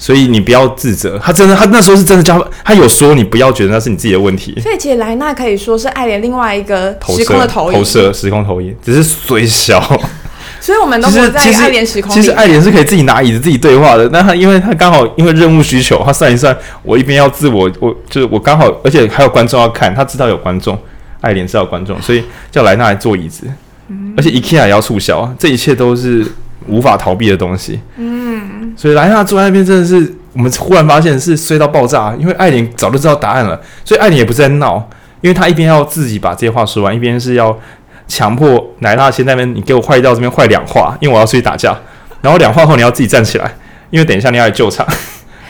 [0.00, 1.16] 所以你不要自责。
[1.22, 4.58] 他真的，他那时候是真的教他有说，你不要觉得那是你自己的问题。
[4.60, 9.78] 所以其实莱纳可以说是爱莲另外一个时空的投影，投射时空投影，只是虽小。
[10.60, 12.14] 所以我们都是在爱莲时空里。
[12.14, 20.76] 其实爱莲是可以自己拿椅子自己对话的，那他因为他刚好因为任务需求，他算一算，我一边要自我，我就是我刚好，而且还有观众要看，他知道有观众。
[21.22, 23.46] 爱莲知道观众，所以叫莱纳来坐椅子，
[23.88, 26.24] 嗯、而且 IKEA 也要促销，这一切都是
[26.66, 27.78] 无法逃避的东西。
[27.98, 34.88] 嗯，所以莱纳坐在那边真的是我们忽然发现是衰到爆炸，因为艾琳早就知道答案了，所以艾琳也不是在闹，
[35.20, 37.58] 因为他一边要自己把这些话说完，一边是要
[38.06, 41.76] 强迫莱纳先在那边，你给我坏掉这边坏两话，因为我要出去打架，
[42.20, 43.54] 然后两话后你要自己站起来，
[43.90, 44.86] 因为等一下你要来救场，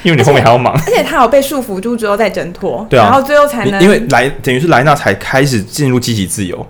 [0.02, 6.66] 因为你后面还要忙，而且他有被束缚住之后再挣脱，对啊，然后最后才能，因为莱等于是莱纳才开始进入积极自由。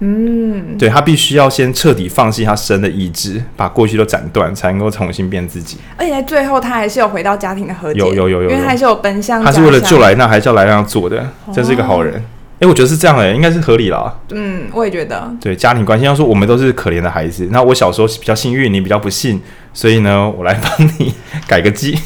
[0.00, 5.78] 嗯，对，他必须要先彻底放弃他生的意志，把过去都斩断，才能够重新变自己。
[5.96, 9.42] 而且在最后，他还是有回到家庭的和解，有有有有，因为他还是有奔向。
[9.42, 12.14] 他是为了救莱纳，还是要莱纳做的，真是一个好人。
[12.58, 14.14] 哎、哦，我觉得是这样的，应该是合理啦。
[14.30, 15.30] 嗯，我也觉得。
[15.40, 17.48] 对，家庭关系要说，我们都是可怜的孩子。
[17.50, 19.40] 那我小时候比较幸运，你比较不幸，
[19.72, 21.14] 所以呢，我来帮你
[21.48, 21.98] 改个记。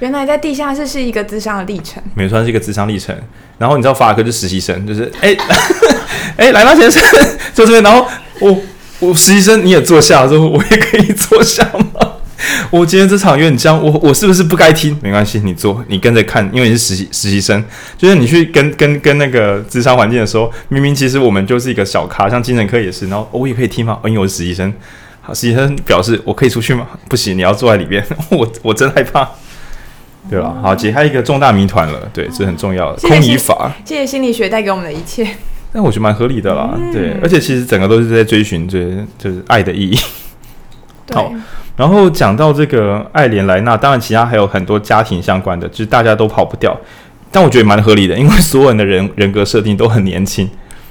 [0.00, 3.16] 原来在地下室是一个智商的历程，没错，是一个智商历程。
[3.58, 5.36] 然后你知道法尔科是实习生，就是哎
[6.36, 7.02] 哎， 莱纳先生
[7.54, 7.82] 坐这边。
[7.82, 8.06] 然后
[8.40, 8.56] 我
[8.98, 11.62] 我实习生你也坐下，之后我也可以坐下
[11.94, 12.12] 吗？
[12.70, 14.98] 我今天这场有点僵，我我是不是不该听？
[15.00, 17.64] 没关系，你坐，你跟着看，因为你是实习实习生，
[17.96, 23.08] 就是你去跟跟跟那个职场环境的时候，明明其实我们就是一个小咖，像精神科也是。
[23.08, 23.98] 然后我也可以听吗？
[24.04, 24.70] 因为我是实习生。
[25.22, 26.86] 好，实习生表示我可以出去吗？
[27.08, 28.04] 不行，你要坐在里边。
[28.30, 29.26] 我我真害怕。
[30.30, 30.54] 对吧？
[30.62, 32.08] 好，解开一个重大谜团了。
[32.12, 33.08] 对，这很重要的。
[33.08, 35.26] 空疑法，谢谢心理学带给我们的一切。
[35.72, 36.70] 那我觉得蛮合理的啦。
[36.76, 38.78] 嗯、对，而且其实整个都是在追寻这
[39.18, 39.98] 就是爱的意义。
[41.12, 41.30] 好，
[41.76, 46.74] 然后讲到这个爱莲莱纳，当然其他还有很多家庭相关的，就是大家都跑不掉。
[47.30, 50.48] 但我觉得蛮合理的，因为所有人的人人格设定都很年轻，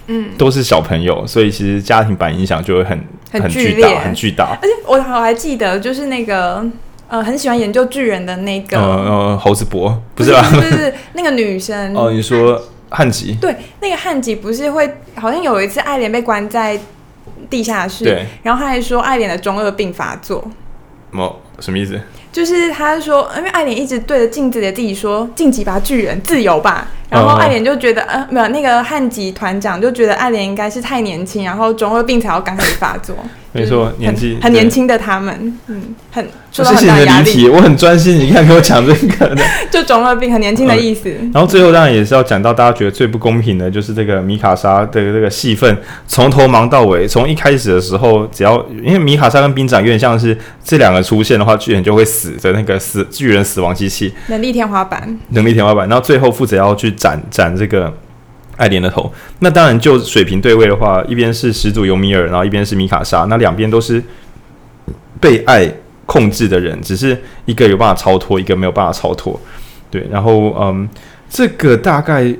[0.08, 4.58] 嗯，都是小朋友，所以其实家庭版影响就会很很巨大，很巨大。
[4.62, 6.64] 而且我我还记得，就是那个。
[7.08, 10.42] 呃，很喜欢研究巨人的那个，呃呃，猴子博不是吧？
[10.50, 12.12] 不是，不是那个女生 哦。
[12.12, 13.34] 你说汉吉？
[13.40, 16.80] 对，那个汉吉不是会好像有一次爱莲被关在
[17.50, 20.42] 地下室，对，然后他还说爱莲的中二病发作。
[21.12, 22.00] 什么什么意思？
[22.34, 33.16] 就是他说，因为爱莲一直对着镜子里自己说“晋级吧，巨人，自由吧”，然后爱莲就觉得，呃、哦，没有那个汉吉团长就觉得爱莲应该是太年轻，然后中二病才要刚开始发作。
[33.56, 37.48] 没错，年纪很年轻的他们，嗯，很受到很大压力。
[37.48, 41.08] 我很专心，你看给我讲这个的， 就中二病很年轻的意思。
[41.32, 47.08] 然后最后当然也是要讲到大家觉得最不公平的，就是这个米卡莎的这个戏份，从头忙到尾。
[47.08, 55.88] 从一开始的时候，只要因为米卡莎跟兵长有点像是这两个出现的话，巨人就会死的那个死巨人死亡机器，能力天花板，能力天花板。
[55.88, 57.94] 然后最后负责要去斩斩这个。
[58.56, 64.02] 爱莲的头，那当然就水平对位的话，一边是始祖尤米尔，然后一边是米卡莎，那两边都是
[65.20, 65.68] 被爱
[66.06, 69.42] 控制的人，只是一个有办法超脱，一个没有办法超脱。
[69.90, 70.88] 对，然后嗯，
[71.28, 72.32] 这个大概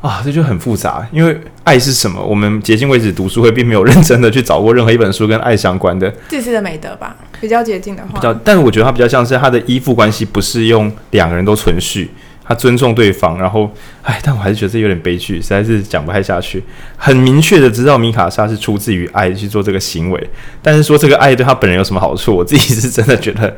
[0.00, 2.24] 啊，这就很复杂，因为爱是什么？
[2.24, 6.10] 我们迄今为止读书会并没有认真的去找过任何一本书跟爱相关的。
[6.28, 12.10] 自私的美德吧，比较接近的话，比较，但是我觉得他比较像是他的依附关系，不是用两个人都存续。
[12.50, 13.70] 他尊重对方，然后，
[14.02, 16.64] 哎，但我还是觉得这有点悲剧，实在是讲不太下去。
[16.96, 20.30] 很明确的知道米卡莎是出自于爱去做这个行为，
[20.62, 23.54] 但是说这个爱对他本人有什么好处，我自己是真的觉得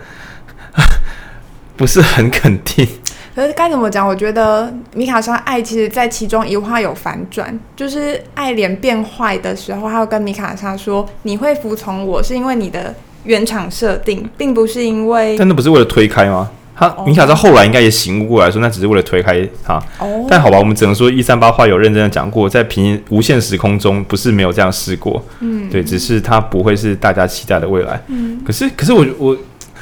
[1.79, 2.85] 不是很肯定。
[3.33, 4.05] 可是该怎么讲？
[4.05, 12.93] 我觉得米卡莎爱其实在其中一话有反转，就是爱莲变坏的时候，他会跟米卡莎说：“你会服从我是因为你的
[13.25, 15.37] 原厂设定，并不是因为……
[15.39, 19.75] 但那不是为了推开吗？”他米卡莎后来应该也醒悟过来说，那只是为了推开他。
[19.99, 20.27] 哦。
[20.31, 25.23] 但好吧，我们只能说一三八话有认真的讲过，在平无限时空中不是没有这样试过。
[25.41, 25.69] 嗯。
[25.69, 28.03] 对，只是他不会是大家期待的未来。
[28.09, 28.41] 嗯。
[28.43, 29.37] 可是，可是我我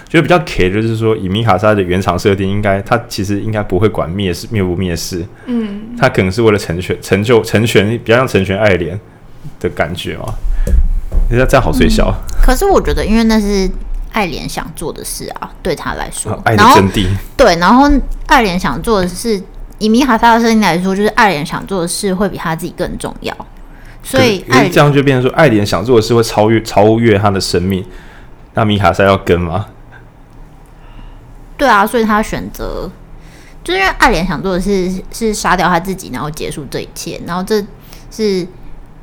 [0.08, 5.24] 觉得比较 K 的就是说，以米卡莎的原厂设定，应该他其实应该不会管灭世灭不灭世。
[5.46, 5.96] 嗯。
[5.96, 8.98] 他可能是为了成全成就成全，比较像成全爱莲
[9.60, 10.24] 的感觉嘛。
[11.28, 12.12] 人家这样好吹箫。
[12.42, 13.70] 可是我觉得，因为那是。
[14.10, 17.06] 爱莲想做的事啊，对他来说，爱的真谛。
[17.36, 17.88] 对，然后
[18.26, 19.40] 爱莲想做的事，
[19.78, 23.36] 以米卡莎的声音来说，就是爱莲想做的事会比他自己更重要。
[24.02, 27.84] 所以，这样就变成说，爱莲想做的事会超越超越他的生命。
[28.54, 29.66] 那米卡莎要跟吗？
[31.58, 32.90] 对啊，所以他选择，
[33.62, 37.62] 就是因为爱莲想做的是是杀掉他自己，然后结束这一切，然后这
[38.10, 38.48] 是。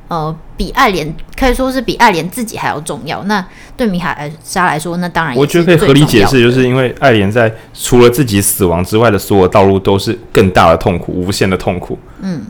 [0.08, 3.24] 呃，比爱莲可以说是比爱莲自己还要重要。
[3.24, 3.44] 那
[3.76, 11.98] 对米卡莎来说，那当然我觉得可以合理解释，就是因为爱莲在除了自己死亡之外的所有道路都是更大的痛苦，无限的痛苦。
[12.20, 12.40] 嗯，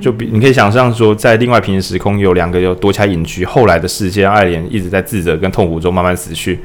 [0.00, 6.60] 就比你可以想象说，在另外平行时空有两个有多起来隐居，后来的世界，爱莲一直在自责跟痛苦中慢慢死去。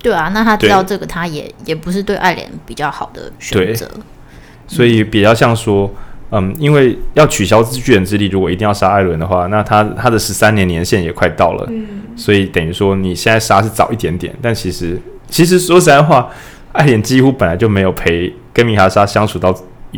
[0.00, 3.90] 对啊，那他知道这个，他也也不是对爱莲比较好的选择。
[4.68, 5.86] 所以比较像说。
[5.86, 6.04] 嗯，
[6.58, 11.86] 因为要取消巨人之力，如果一定要杀艾伦的话，那他他的十三年年限也快到了，嗯，
[12.16, 16.28] 所以等于说你现在杀是早一点点，但其实其实说实在话，
[16.72, 19.54] 艾莲几乎本来就没有陪跟米哈莎相处到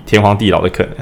[0.06, 0.92] 天荒地老的可能。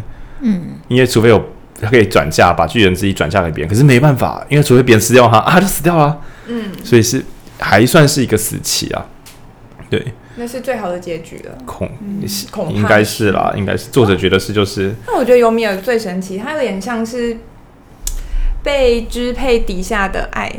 [0.40, 1.42] 嗯，因为除非有
[1.80, 6.18] 他可以转嫁，把巨人之力转嫁给别人，可是没办法，因为除非别人吃掉他啊，他就死掉了。
[6.46, 7.22] 嗯，所以是
[7.58, 9.04] 还算是一个死期啊。
[9.90, 10.02] 对，
[10.38, 11.58] 那是最好的结局了。
[11.66, 14.94] 恐，嗯、恐应该是啦，应该是作者觉得是就是。
[15.06, 17.36] 那我觉得尤米尔最神奇，他有点像是
[18.62, 20.52] 被支配底下的爱。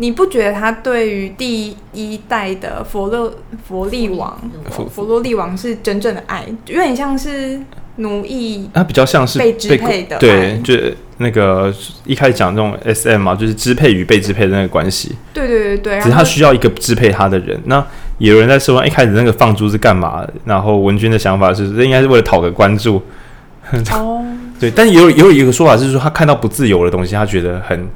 [0.00, 3.34] 你不觉得他对于第一代的佛洛
[3.66, 4.38] 佛利王
[4.70, 7.60] 佛佛罗利王是真正的爱，有点像是
[7.96, 8.70] 奴役？
[8.72, 10.74] 他比较像是被支配的，对，就
[11.16, 15.16] 那个一开始讲这种 SM 嘛，就是支配与被支配的那个关系。
[15.34, 17.60] 对对对对，只是他需要一个支配他的人。
[17.64, 17.84] 那
[18.18, 20.26] 有人在说，一开始那个放猪是干嘛？
[20.44, 23.02] 然后文君的想法是，这应该是为了讨个关注。
[23.92, 24.24] 哦，
[24.58, 27.88] 对，但也有也有一个说法是说，他看到不自由的东西，他觉得很。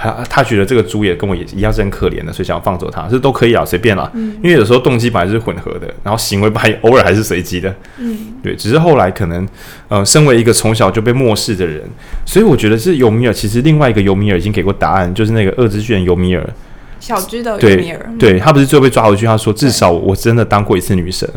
[0.00, 4.08] 他他觉得这个猪也跟我也一样是很可怜的，所以想要放走它，这都可以啊，随便啦。
[4.14, 7.74] 嗯，因为有时候动机本来是混合的，然后行为还 偶尔还是随机的。
[7.96, 9.44] 嗯，对，只是后来可能，
[9.88, 11.82] 呃，身为一个从小就被漠视的人，
[12.24, 13.32] 所以我觉得是尤米尔。
[13.32, 16.48] 其实另外一个尤米尔已经给过答案，就是那个恶之巨人尤米尔，
[17.00, 17.56] 小只的。
[17.58, 21.28] 对，对他不是最后被抓回去，他说至少我真的当过一次女神。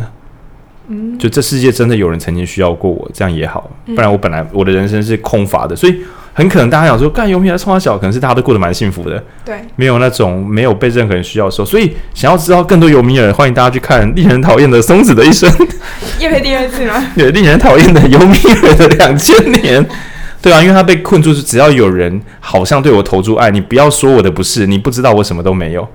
[0.87, 6.01] 嗯，就这世界真的有人曾经需要过我，这样也好，不然我本来我的人生是空乏的，所以。
[6.33, 11.65] 很可能大家想说，干尤米尔从小可能是大家都过得蛮幸福的，对，没有那种没有被任何人需要的时候。
[11.65, 15.51] 所以想要知道更多尤米尔，欢迎大家去看令人讨厌的松子的一生。
[16.19, 17.05] 业配第二次吗？
[17.17, 19.85] 对，令人讨厌的尤米尔的两千年。
[20.41, 25.87] 对啊，因为他被困住，是只要有人好像对我投注爱，你不要说我的不是，你不知道我什么都没有。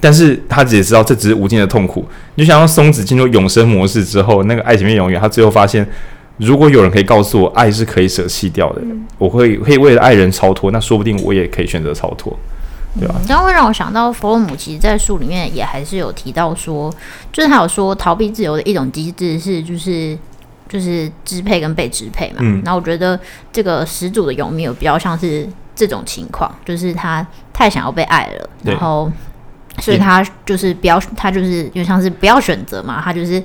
[0.00, 2.04] 但是他只知道这只是无尽的痛苦。
[2.34, 5.88] 你就想要松子进入永生模式之后，那个爱情变永远，他最后发现。
[6.36, 12.38] 如果有人可以告诉我，爱是可以舍弃掉的，嗯、我会可以为了爱人超脱，那说不定我也可以选择超脱，
[12.96, 13.16] 对吧？
[13.26, 16.94] 这样会让我想到佛洛姆，其实，在书里面也还是有提到说，
[17.32, 20.16] 就是他有说逃避自由的一种机制是，就是
[20.68, 22.36] 就是支配跟被支配嘛。
[22.40, 22.62] 嗯。
[22.64, 23.18] 然后我觉得
[23.52, 29.10] 这个始祖的尤米有比较像是这种情况，就是他太想要被爱了，然后
[29.80, 33.42] 所以他就是不要，他就是就像是不要选择嘛，他就是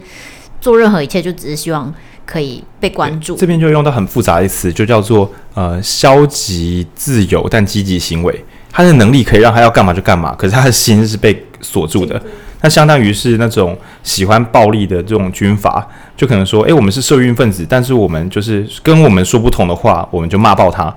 [0.60, 1.94] 做任何一切就只是希望。
[2.26, 8.46] 可以被关注，这边就用到很复杂的词，就叫做呃消极自由但积极行为。
[8.72, 12.22] 他的能力可以让他要干嘛就干嘛，可是他的心是被锁住的。
[12.62, 20.96] 那相当于是那种喜欢暴力的这种军阀，就可能说，诶，我们是社运分子，但是我们就是跟我们说不同的话，我们就骂爆他。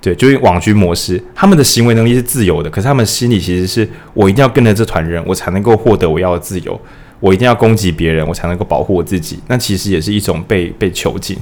[0.00, 6.80] 对，就是网军模式，他们的行为能力是自由的，可是他们心里其实是我一定要跟着这团人，我才能够获得我要的自由。
[7.20, 9.40] 我一定要攻击别人，我才能够保护我自己。
[9.48, 11.36] 那其实也是一种被被囚禁。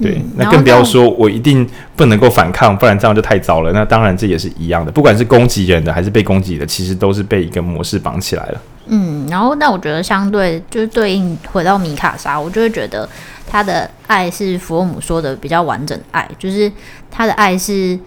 [0.00, 3.72] 对，嗯、那更不要说我一定不能够反抗，不然这样就太糟了。
[3.72, 8.60] 那当然这也是一样的，不管是攻击人的还是被攻击的，其实都是被一个模式绑起来了。
[8.86, 13.08] 嗯，然后那我觉得相对就是对应回到米卡莎，我就会觉得
[13.46, 16.70] 他的爱是弗洛姆说的比较完整的爱，就是
[17.10, 17.98] 他的爱是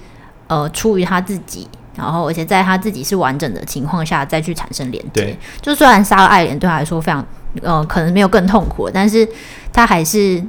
[0.48, 1.68] 呃出于他自己。
[1.96, 5.22] 然后，而且在他自己是完整的情况下再去产生连接。
[5.22, 7.24] 对，就虽然杀了爱莲对他来说非常，
[7.62, 9.30] 呃，可能没有更痛苦，但是
[9.72, 10.44] 他还是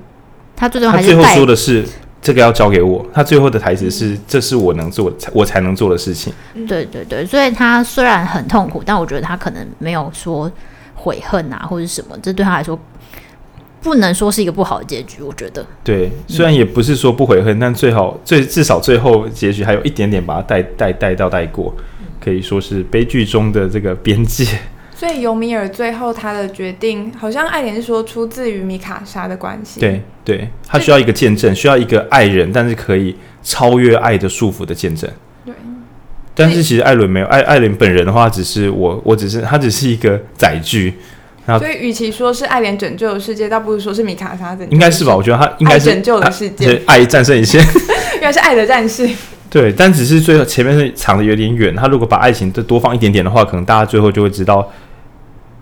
[0.56, 1.84] 他最终还是他最后说的是
[2.20, 3.04] 这个要交给我。
[3.12, 6.32] 他最后的台词是：“这是我能做，我才能做的事情。”
[6.66, 10.50] 对对对，所以他虽然很痛苦，但我觉得他可能没有说
[10.94, 12.78] 悔恨啊，或者什么，这对他来说。
[13.82, 15.62] 不能说是一个不好的结局，我觉得。
[15.84, 21.74] 对，虽然也不是说不悔恨，嗯、但最好最至少最后结局还有一点点把它带带带到带过，
[22.18, 24.46] 可以说是悲剧中的这个边界。
[24.94, 29.80] 所以尤米尔最后他的决定，好像艾莲是说出自于米卡莎的关系。
[29.80, 35.10] 对对，他需要一个见证，需要一个爱人，但是可以超越爱的束缚的见证。
[35.44, 35.52] 对。
[36.34, 40.94] 但是其实艾伦没有艾艾莲本人的话，只是我我只是他只是一个载具。
[41.46, 44.72] 所以，与其说是艾莲拯救的世界，倒不如说是米卡莎拯救。
[44.72, 45.14] 应该是吧？
[45.14, 47.58] 我觉得他应该是拯救的世界，爱战胜一切。
[48.14, 49.06] 应该是爱的战士。
[49.50, 51.76] 对，但只是最后前面是藏的有点远。
[51.76, 54.66] 他如果把爱情再多放一点点的话，可能大家最后就会知道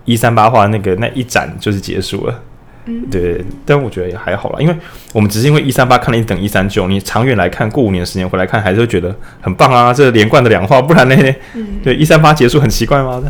[0.05, 2.43] 一三八话那个那一展就是结束了。
[2.87, 3.45] 嗯，对。
[3.65, 4.77] 但我觉得也还好啦，因为
[5.13, 9.95] 我们只是因为一三八看了一等一三九，你长远来看，过五年十年回来看，还是会觉得很棒啊。
[9.95, 11.17] 这连贯的两画，不然呢？
[11.55, 13.23] 嗯， 对，一三八结束很奇怪吗？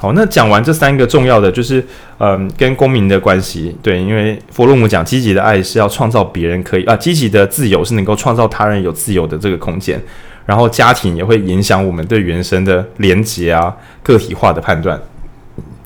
[0.00, 1.84] 好，那讲完这三个重要的，就是
[2.18, 10.00] 嗯，跟公民的关系，对，因为弗洛姆讲积极的爱是要创造别人可以啊，积极的自由是能够创造他人有自由的这个空间，
[10.46, 14.96] 然后家庭也会影响我们对原生的连结啊，个体化的判断，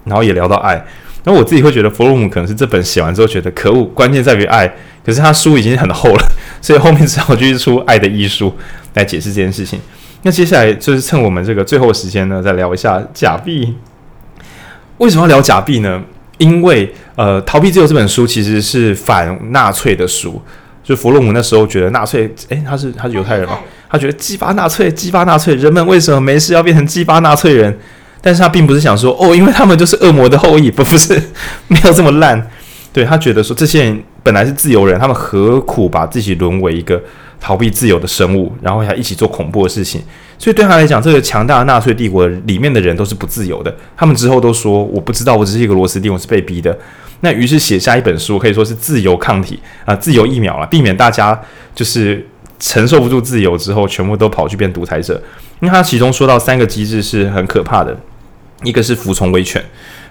[0.04, 0.84] 然后也聊到爱，
[1.24, 4.66] 那我自己会觉得弗洛姆可能是这本写完之后觉得可恶，关键在于爱，
[5.04, 8.54] 可是他书已经很厚了， 所以后面只好继续出爱的艺术
[8.94, 9.80] 来解释这件事情。
[10.22, 13.76] 那接下来就是趁我们这个最后时间呢，再聊一下假币。
[14.98, 16.02] 为什么要聊假币呢？
[16.38, 20.40] 因为呃，逃避自由这本书其实是反纳粹的书，
[20.82, 27.78] 就弗洛姆那时候觉得纳粹，诶，他是他是犹太人嘛，他觉得激发纳粹，激发纳粹，人们为什么没事要变成激发纳粹人？
[28.22, 31.20] 但是他并不是想说哦，因为他们就是恶魔的后裔，不 不是，
[31.68, 32.50] 没有这么烂。
[32.92, 37.02] 对，他觉得说这些人本来是自由人，他们何苦把自己沦为一个
[37.40, 40.00] 逃避自由的生物，然后还一起做恐怖的事情？
[40.38, 43.74] 所以对他来讲，这个强大的纳粹帝国里面的人都是不自由的。
[43.96, 46.78] 他们之后都说我不知道，我只是一个螺丝钉，我是被逼的。
[47.20, 51.40] 那于是写下一本书，可以说是自由抗体啊、自由疫苗了，避免大家
[51.74, 52.26] 就是
[52.60, 55.14] 承受不住自由之后，全部都跑去变独裁者。
[55.60, 57.96] 因为他其中说到三个机制是很可怕的。
[58.62, 59.62] 一个是服从威权，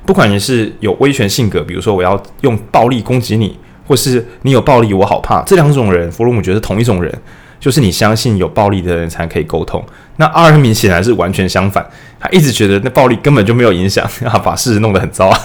[0.05, 7.13] 不管你是有威权性格，比如说我要用暴力攻击你，或是你有暴力我好怕，这两种人，弗洛姆觉得是同一种人，
[7.59, 9.83] 就是你相信有暴力的人才可以沟通。
[10.17, 11.85] 那阿尔敏显然是完全相反，
[12.19, 15.39] 他一直觉得那暴力根本就没有影响，啊， 把事弄得很糟啊。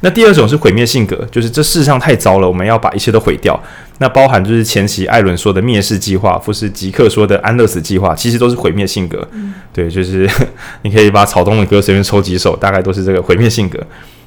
[0.00, 3.58] 那第二种是毁灭性格，就是这世上太糟了，我们要把一切都毁掉。
[3.98, 9.26] 那包含就是前期艾伦说的灭世计划，或是吉克说的安乐死计划，其实都是毁灭性格。
[9.32, 10.28] 嗯、对，就是
[10.82, 13.84] 你可以把草东的歌随便抽几首，大概都是这个毁灭性格。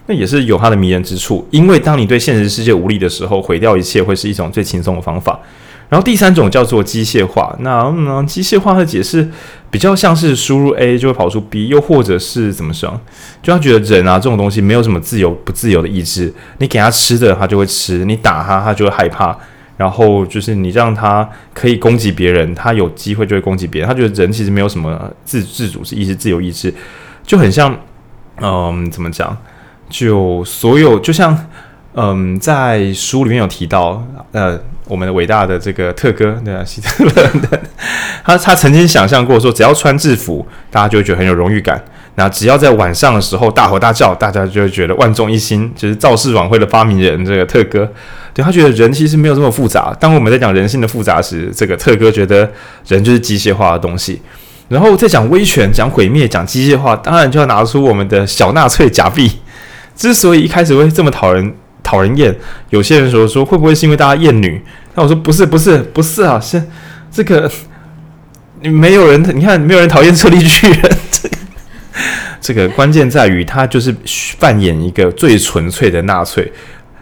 [0.07, 5.39] 那也是有它的迷人之处，因为当你对现实世界无力的时候，毁掉一切会是一种最轻松的方法。
[5.91, 9.29] 然后第三种叫做机械化，那嗯，机械化的解释
[9.69, 12.97] 比较像是输入 A 就会跑出 B，又或者是怎么说？
[13.43, 19.37] 就他觉得人啊这种东西没有什么自由不自由的意志，你给他吃的他就会吃，你打他他就会害怕，
[19.75, 23.87] 然后就是你让他可以攻击别人，他有机会就会攻击别人。
[23.89, 26.73] 他觉得人其实没有什么自自主是意志自由意志，
[27.27, 27.77] 就很像
[28.39, 29.37] 嗯怎么讲？
[29.89, 31.37] 就所有就像
[31.93, 34.59] 嗯在书里面有提到呃。
[34.87, 37.11] 我们的伟大的这个特哥，对啊，希特勒，
[38.25, 41.81] 他他曾经想象过说，只要穿制服，大家就会觉得很有荣誉感。
[42.15, 45.71] 那只要在晚上的时候大吼大叫，大家就会觉得万众一心。
[45.77, 47.89] 就是造势晚会的发明人，这个特哥，
[48.33, 49.95] 对他觉得人其实没有这么复杂。
[49.97, 52.51] 当我们在讲人性的复杂时，这个特哥觉得
[52.85, 54.21] 人就是机械化的东西。
[54.67, 59.31] 然后在讲威权、讲毁灭、讲机械化，当然就要拿出我们的小纳粹假币。
[59.95, 61.53] 之所以一开始会这么讨人
[61.91, 62.33] 讨人厌，
[62.69, 64.61] 有些人说说会不会是因为大家厌女？
[64.95, 66.63] 那我说不是不是不是啊，是
[67.11, 67.51] 这个
[68.61, 70.79] 你没有人，你看没有人讨厌车力巨人。
[71.11, 71.35] 这个
[72.39, 73.93] 这个关键在于他就是
[74.39, 76.49] 扮演一个最纯粹的纳粹，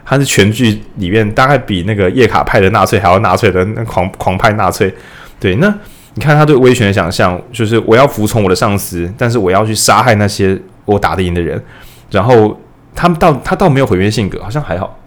[0.03, 4.91] 他是全剧里面大概比那个叶卡派的纳粹还要纳粹的那狂狂派纳粹。
[5.39, 5.71] 对，那
[6.15, 11.63] 你看他对威权的想象，就是我要服从我的上司，但是我要去杀害那些我打得赢的人。
[12.09, 12.59] 然后
[12.95, 14.99] 他倒他倒没有毁灭性格，好像还好，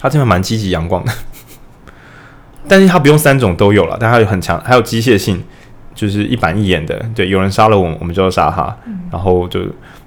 [0.00, 1.12] 他这边蛮积极阳光的。
[2.68, 5.42] 但是他不用三种都有了，但他有很强，还有机械性，
[5.94, 6.96] 就是一板一眼的。
[7.14, 8.74] 对，有人杀了我，我们就要杀他。
[9.10, 9.60] 然后就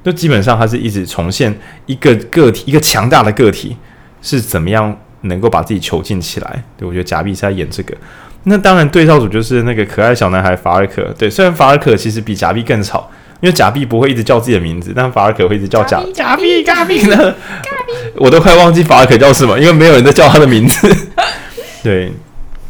[0.03, 1.53] 就基本上他是一直重现
[1.85, 3.75] 一个个体，一个强大的个体
[4.21, 6.63] 是怎么样能够把自己囚禁起来。
[6.77, 7.95] 对，我觉得贾毕是在演这个。
[8.43, 11.03] 那当然对照组就是那个可爱小男孩法尔可。
[11.17, 13.09] 对，虽然法尔可其实比贾毕更吵，
[13.45, 17.35] 因为假币不会一直叫自己的名字，但法尔可会一直叫假假币假币呢。
[18.17, 20.91] 我都快忘记法尔可叫什么，因为没有人在叫他的名字。
[21.83, 22.11] 对。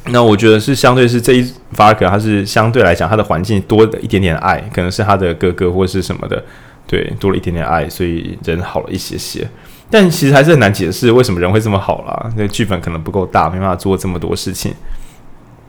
[0.08, 6.44] 那我觉得是相对是这一法尔可，他是相对来讲他的环境多了一点点爱，可能是他的哥哥或是什么的，
[6.86, 9.48] 对，多了一点点爱，所以人好了一些些。
[9.90, 14.74] 但其实还是很难解释为什么人会这么好啦，那剧本可能不够大，没办法做这么多事情。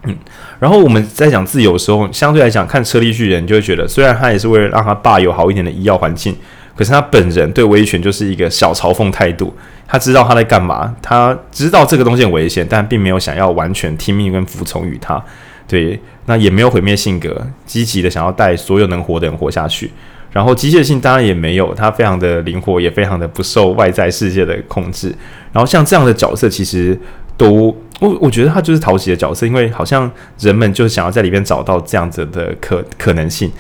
[0.07, 0.17] 嗯，
[0.59, 6.35] 然后我们在讲自由的时候，相对来讲看车力巨人，就会觉得虽然他也是为了让他爸有好一点的医药环境，
[6.75, 9.53] 可是他本人对威权就是一个小嘲讽态度。
[9.89, 15.23] 他知道他在干嘛，他知道这个东西很危险，但并没有想要完全听命跟服从于他。
[15.69, 19.91] 对，那也没有毁灭性格，积极的想要带所有能活的人活下去。
[20.33, 25.15] 然后机械性当然也没有，他非常的灵活，也非常的不受外在世界的控制。
[25.53, 26.99] 然后像这样的角色，其实
[27.37, 33.51] 都我我觉得他就是讨喜的角色，因为好像人们就想要在里面找到这样子的可可能性。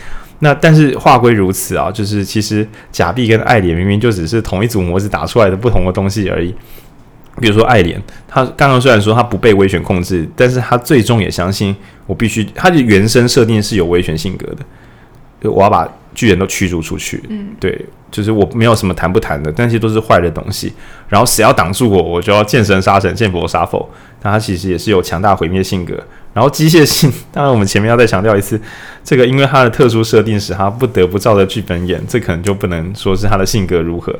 [0.40, 6.54] 那但是话归如此啊，就是其实假币跟爱莲明明就只是同一组模子打出来的不同的东西而已。
[7.40, 11.74] 比如说爱莲，他刚刚虽然说他不被威权控制，但是他最终也相信
[12.06, 14.58] 我必须，他的原生设定是有威权性格的，
[15.42, 17.22] 我要把巨人都驱逐出去。
[17.28, 20.72] 嗯，对，就是我没有什么谈不谈的，但是都是坏的东西。
[21.08, 23.88] 然后谁要挡住我，我就要见神杀神，见佛杀佛。
[24.22, 25.94] 那他其实也是有强大毁灭性格。
[26.32, 28.60] 然后机械性，当然我们前面要再强调一次，
[29.02, 34.14] 这个因为他的特殊设定使他不得不照着剧本演，这可能就不能说是他的性格如何。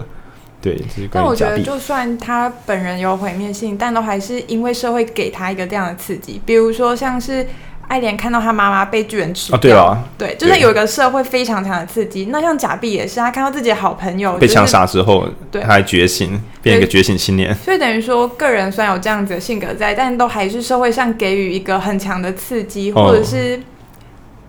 [0.62, 0.80] 对，
[1.12, 7.46] 但我觉得就算他本人有毁灭性，但都还是因为社会给他一个这样的刺激，比如说像是
[7.88, 12.28] 爱莲看到他妈妈被巨人吃掉，啊对啊，对，就是有一个社会非常强的刺激。
[12.30, 17.54] 那像假币也是，他看到自己的好朋友被枪杀之后，对，他还觉醒，变一个觉醒青年。
[17.54, 23.60] 所以等于说，个人虽然有这样子的性格在，但都还是社会上给予一个很强的刺激，或者是。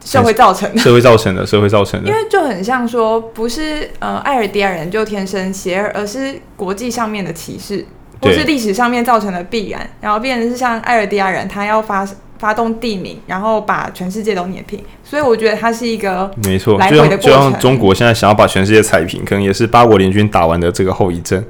[0.06, 0.74] 社会造成。
[0.74, 7.86] 的， 社会造成的，社会造成的，因为就很像说，不是呃，艾尔迪亚人就天生邪恶，而是国际上面的歧视，
[8.22, 12.08] 或是历史上面造成的必然，然后变成是像艾尔迪亚人，他要发
[12.40, 17.20] 发动地名，然后把全世界都碾平，所以我觉得它是一个没错，来回的过程。
[17.20, 21.44] 就像中国现在想要把全世界踩平，可能也是八国联军打完的这个后遗症。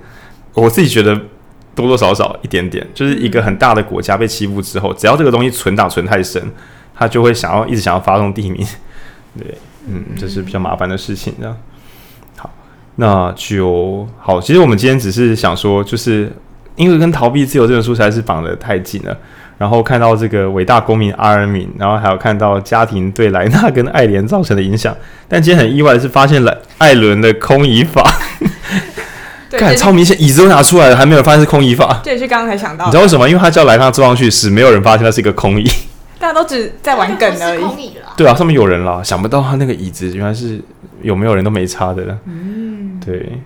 [0.54, 1.16] 我自己觉得
[1.76, 6.42] 多多少少一点点，就是一个很大的国家被欺负之后，只要这个东西存档存太深。
[7.00, 8.66] 他就会想要一直想要发动地名，
[9.38, 9.56] 对，
[9.88, 11.56] 嗯，这是比较麻烦的事情，这样。
[12.38, 12.50] 好，
[12.96, 14.42] 那就好。
[14.42, 16.36] 其实我们今天只是想说，就是
[16.76, 19.16] 因为跟《逃避自由》这本书实在是绑得太紧了，
[19.58, 24.96] 然后看到这个伟大公民阿尔敏，然后还有看到家庭对莱纳跟爱莲造成的影响。
[25.28, 28.04] 但今天很意外的是，发现了艾伦的空椅法，
[29.52, 32.00] 看超明显，椅子都拿出来了，还没有发现是空椅法。
[32.04, 33.28] 这也是刚刚才想到，你知道为什么？
[33.28, 35.68] 因为他叫莱纳坐上去时，没有人发现那是一个空椅。
[36.20, 37.92] 大家都只在玩梗而已。
[38.16, 40.60] 对啊，上面有人啦，想不到他那个椅子原来是
[41.02, 42.18] 有没有人都没差的了。
[42.26, 43.40] 嗯，对，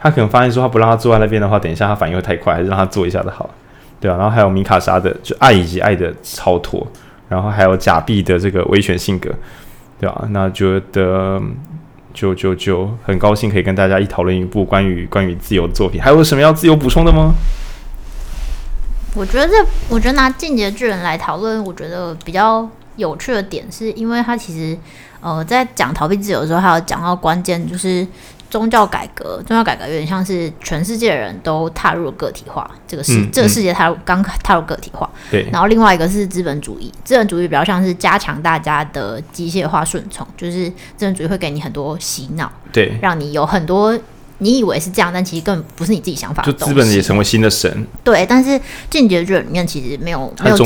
[0.00, 3.50] 他可能发现说他不让他坐在那边的话，等一下他反应会太快，还是让他坐一下的好。
[4.00, 6.86] 对啊，然后还有米卡莎的就爱以及爱的超脱，
[7.28, 9.30] 然后还有假币的这个威权性格，
[9.98, 11.40] 对啊，那觉得
[12.12, 17.32] 就就就很高兴可以跟大家一讨论一部关于关于自由的作品，还有什么要自由补充的吗？
[19.16, 19.54] 我觉得这，
[19.88, 24.76] 我觉得拿《进阶巨人》来讨论，我觉得比较有趣的点，是因为他其实，
[25.20, 28.04] 呃，在讲逃避自由的时候，还有讲到关键，就是
[28.54, 29.42] 宗教改革。
[29.44, 35.10] 宗教改革有点像是全世界的人都踏入了个体化这个世，嗯、这个世界踏入刚踏入个体化。
[35.28, 35.48] 对。
[35.50, 43.98] 然后另外一个是资本主义，资本主义比较像是加强大家的机械化顺从，就是资本主义会给你很多洗脑，对，让你有很多。
[44.38, 46.52] 你以为是这样，但其实根本不是你自己想法的。
[46.52, 47.86] 就资本也成为新的神。
[48.02, 48.50] 对，但是
[48.90, 50.56] 《进击的巨人》里面其实没有没有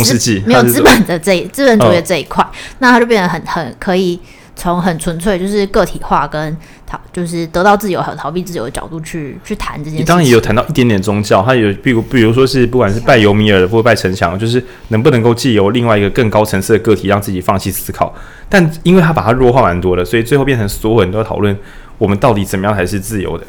[0.46, 4.18] 没有资本的这资本主义的这一块，哦，那它就变得很很可以
[4.58, 6.54] 从很纯粹就是个体化跟
[6.84, 9.98] 逃，就是得到自由和逃避自由的角度去去谈这件事。
[9.98, 18.12] 你当然也有谈到一点点宗教，他有比如比如说是不管是拜尤米尔的或拜城墙，就是能不能够借由另外一个更高层次的个体让自己放弃思考，
[18.48, 21.56] 但因为他把它弱化蛮多的，所以最后变成所有人都在讨论。
[21.96, 23.46] 我们到底怎么样才是自由的？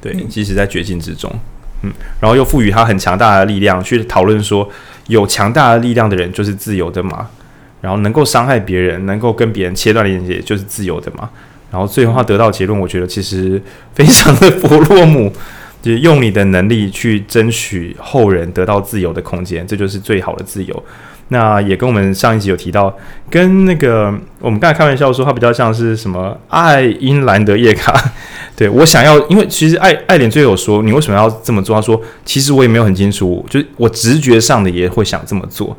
[0.00, 1.30] 对，即使在绝境之中，
[1.80, 4.68] 嗯，然后又赋予他很强大的力量，去讨论说，
[5.06, 7.28] 有强大的力量的人就是自由的嘛？
[7.84, 11.28] 然后能够伤害别人，能够跟别人切断连接，就是自由的嘛？
[11.70, 13.60] 然后最后他得到结论，我觉得其实
[13.92, 15.30] 非常的弗洛姆，
[15.82, 20.82] 就是用你的能力去争取后人得到自由的空间，这就是最好的自由。
[21.28, 22.94] 那也跟我们上一集有提到，
[23.28, 27.94] 跟那个我们刚才开玩笑说，他比较像是什么爱因兰德叶卡。
[28.56, 31.76] 对我想要，因为其实爱爱莲最后有说，你为什么要这么做？
[31.76, 35.76] 他说，其实我也没有很清楚，就是我直觉上的也会想这么做。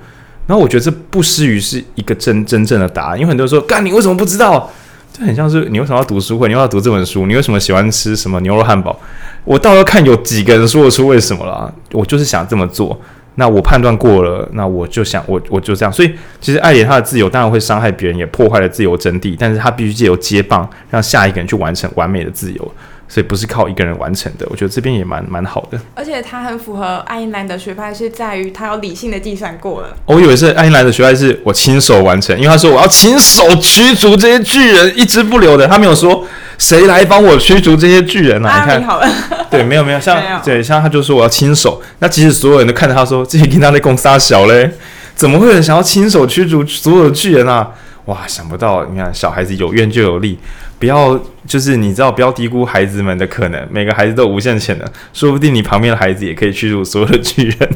[0.48, 4.72] 然后我觉得这不失于是一个真真正的答案，因为很多人说，干你为什么不知道？
[5.12, 6.48] 就很像是你为什么要读书会？
[6.48, 7.26] 你为什么要读这本书？
[7.26, 9.00] 你为什么喜欢吃什么牛肉汉堡？
[9.46, 11.74] 我倒要看有几个人说得出为什么了。
[11.94, 13.00] 我就是想这么做。
[13.36, 15.92] 那我判断过了，那我就想，我我就这样。
[15.92, 19.36] 所以，其实爱莲他的自由当然会伤害别人，也破坏了自由真谛。
[19.38, 22.72] 但是他必须借由接棒，让下一个人去完成完美的自由。
[23.08, 25.80] 所以不是靠一个人完成的，我觉得这边也蛮蛮好的。
[25.94, 29.96] 而且他很符合爱因兰的学派，是在于他有理性的计算过了。
[30.06, 35.68] 我以为是爱因兰的学派是我亲手完成，因为他说我要亲手驱逐这些巨人，一只不留的。
[35.68, 36.26] 他没有说
[36.58, 38.64] 谁来帮我驱逐这些巨人啊？
[38.66, 39.08] 你看，好了，
[39.52, 41.82] 对，没有没有，像 对像他就说我要亲手。
[42.00, 44.70] 那其实所有人都看着他说，这些跟他的公杀小嘞，
[45.16, 47.70] 怎么会有人想要亲手驱逐所有的巨人啊？
[48.06, 50.38] 哇，想不到，你看小孩子有怨就有力。
[50.78, 53.68] 不要，就是你知道，不要低估孩子们的可能。
[53.72, 57.70] 每个孩子都无限潜能，说不定你旁边的孩子也可以驱逐所有的巨人。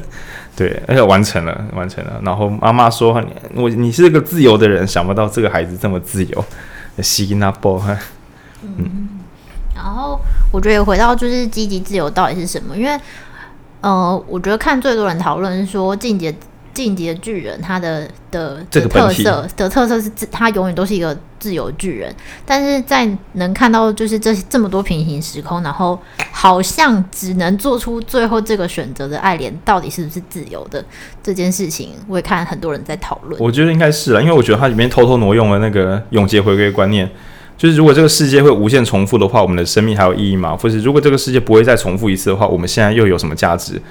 [0.55, 2.19] 对，而且完成了，完成了。
[2.23, 3.23] 然后妈妈说
[3.55, 6.45] ：“我你是个自由的人，想不到这个孩子这么自由。”
[7.01, 7.97] 西纳波哈，
[8.61, 9.09] 嗯。
[9.73, 10.19] 然后
[10.51, 12.75] 我觉得回到就是积极自由到底是什么？
[12.75, 12.99] 因为
[13.79, 16.35] 呃，我觉得看最多人讨论说进阶。
[16.79, 22.15] 进击的巨人，他的的这个特色的特色是，他永远都是一个自由巨人。
[22.45, 25.99] 但是在能看到就是这这么多平行时空，然后
[26.31, 30.81] 好像只能做出最后这个选择的爱莲，到底是不是自由的
[31.21, 33.37] 这件事情，我也看很多人在讨论。
[33.41, 37.11] 我觉得应该是啊，因为我觉得它里面偷偷挪用了那个永劫回归观念，
[37.57, 40.55] 就是如果这个世界会无限重复的话，我们的生命还有意义吗？
[40.55, 43.81] 或是如果这个世界不会再重复一次的话，我们现在又有什么价值？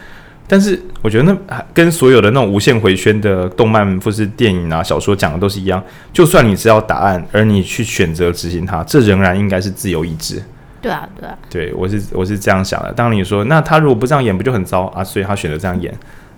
[0.48, 5.80] 但是我觉得那跟所有的那种无限回圈的动漫或是电影啊、小说讲的都是一样。
[6.12, 10.42] 就算你知道答案，而你去选择执行它，这仍然应该是自由意志。
[10.80, 12.92] 对啊，对啊，对我是我是这样想的。
[12.92, 15.04] 当你说那他如果不这样演，不就很糟啊？
[15.04, 15.92] 所以他选择这样演。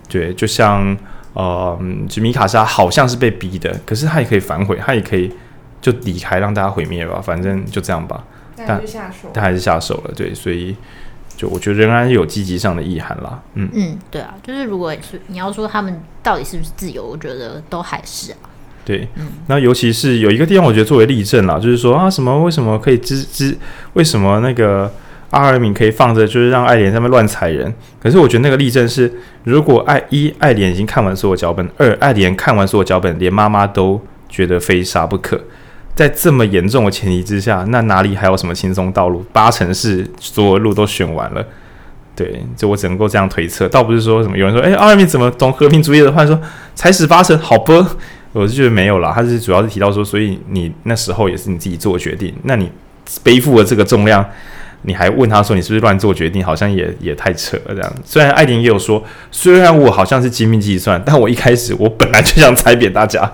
[0.08, 0.96] 对，就像
[1.34, 5.32] 呃，就米卡莎好像是被逼的，可是他也可以反悔，他也可以
[5.80, 8.24] 就离开，让大家毁灭吧，反正就这样吧。
[8.56, 10.12] 但他还是下手，他还是下手了。
[10.16, 10.74] 对，所以
[11.40, 13.40] 就我觉得仍然有积极上的意涵啦。
[13.54, 18.36] 嗯嗯，对啊，就是如果是你要说他们到底是不是自由，我觉得都还是啊。
[18.84, 19.08] 对，
[19.46, 23.56] 那尤其是有一个地方，我觉得作为例证啦，就是说啊，什么为什么可以支支？
[23.94, 24.92] 为什么那个
[25.30, 27.72] 阿尔敏可以放着，就是让爱莲他们乱踩人？
[28.02, 29.10] 可是我觉得那个例证是，
[29.44, 35.40] 如果爱一爱莲已经看完所有脚本，二爱莲看完所有脚本，连妈妈都觉得非杀不可，
[36.00, 39.22] 在这么严重的前提之下，那哪里还有什么轻松道路？
[39.34, 41.46] 八成是所有路都选完了。
[42.16, 46.40] 对，就我只能够这样推测，倒不是说什么有人说，哎，阿尔敏怎么懂和平主义的话说
[46.74, 47.84] 才十八成，好不？
[48.32, 52.72] 我是觉得没有啦，他是主要是提到说，所以你那时候也是你自己做决定，那你
[53.22, 54.24] 背负了这个重量，
[54.82, 57.92] 你还问他说你是不是乱做决定，好像也也太扯了这样。
[58.06, 63.30] 虽然艾琳也有说，虽然我好像是精密计算，但我一开始我本来就想踩扁大家，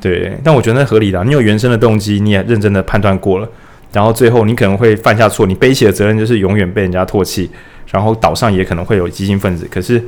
[0.00, 3.48] 对，但我觉得那合理的，你有原生的动机，你也认真的判断过了，
[3.92, 7.50] 然后最后你可能会犯下错，你背起的责任就是永远被人家唾弃，
[7.90, 10.02] 然后岛上也可能会有激进分子，可是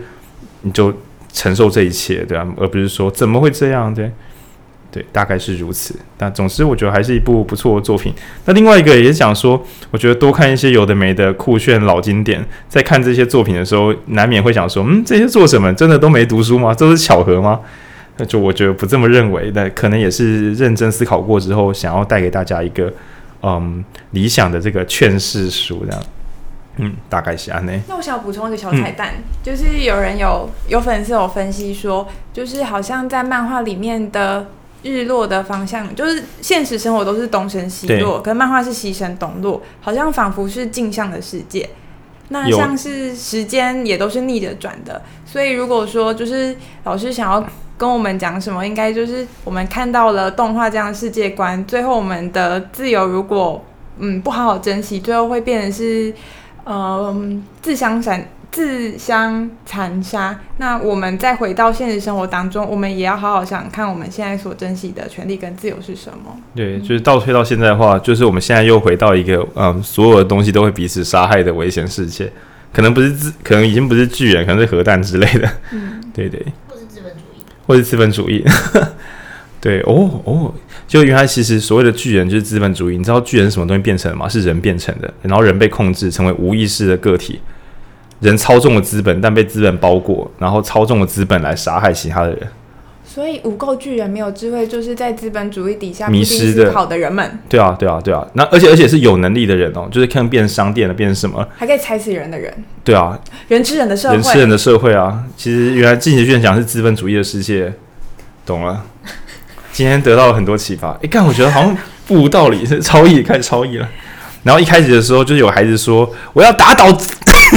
[0.62, 0.92] 你就。
[1.34, 2.46] 承受这一切，对吧？
[2.58, 4.12] 而不是说怎么会这样，对，
[4.90, 5.96] 对，大概是如此。
[6.18, 8.12] 但总之，我觉得还是一部不错的作品。
[8.44, 9.58] 那另外一个也是讲说，
[9.90, 16.74] 我觉得多看一些有的没的酷炫老经典，在看这些作品的时候，难免会想说，嗯，这些作者们真的都没读书吗？
[16.74, 17.58] 这是巧合吗？
[18.16, 19.50] 那就我觉得不这么认为。
[19.54, 22.92] 那可能也是认真思考过之后，想要带给大家一个
[23.42, 26.02] 嗯理想的这个劝世书这样。
[26.76, 27.78] 嗯，大概是安内。
[27.86, 34.46] 那我想要补充一个小彩蛋，嗯、就是有人有有粉丝有分析说，就是好像在漫画里面的
[34.82, 41.68] 日落的方向，就是现实生活都是东升西落，对可是漫画是西升东落，好像仿佛是镜像的世界。
[42.32, 47.46] 那像是时间也都是逆着转的，所以如果说就是老师想要
[47.78, 53.64] 跟我们讲什么，应该就是我们看到了动画这样的世界观，最后我们的自由如果
[53.98, 56.12] 嗯不好好珍惜，最后会变成是。
[56.64, 60.38] 嗯，自相残自相残杀。
[60.58, 66.36] 那我们再回到现实生活当中，我们也要好好想想看，我们现在所珍惜的权利跟自由是什么？
[66.54, 72.30] 对，就是倒退到现在的话，就是我们现在又回到一个嗯，所有的东西都会彼此杀害的危险世界。
[72.72, 75.50] 可能不是自，可能已经不是巨人，可能是核弹之类的。
[75.72, 76.40] 嗯， 对对。
[76.68, 77.42] 或是资本主义。
[77.66, 78.44] 或是资本主义。
[79.60, 80.52] 对哦哦，
[80.88, 82.98] 就原来其实所谓的巨人就是资本主义。
[82.98, 84.28] 你知道巨人是什么东西变成的吗？
[84.28, 87.40] 是人变成的，然后人被控制成为无意识的个体，
[88.22, 92.38] 人操纵了资本，但被资本包裹，然后操纵了资本来杀害其他的人。
[93.04, 97.38] 所以无垢巨人没有智慧，就是在资本主义底下迷失的好的人们。
[97.46, 98.26] 对啊，对啊，对啊。
[98.32, 102.50] 那而且而且是有能力的人哦，就是看变商店了，变成什么，还可以踩死人的人。
[102.82, 103.18] 对啊，
[103.48, 105.24] 人吃人的社会，人吃人的社会啊。
[105.36, 107.70] 其实原来进击巨人讲是资本主义的世界，
[108.46, 108.82] 懂了。
[109.72, 110.96] 今天得到了很多启发。
[111.02, 113.88] 诶，看，我觉得好像不无道理，是超意开始超意了。
[114.42, 116.90] 然后一开始的时候，就有孩子说：“我要打倒，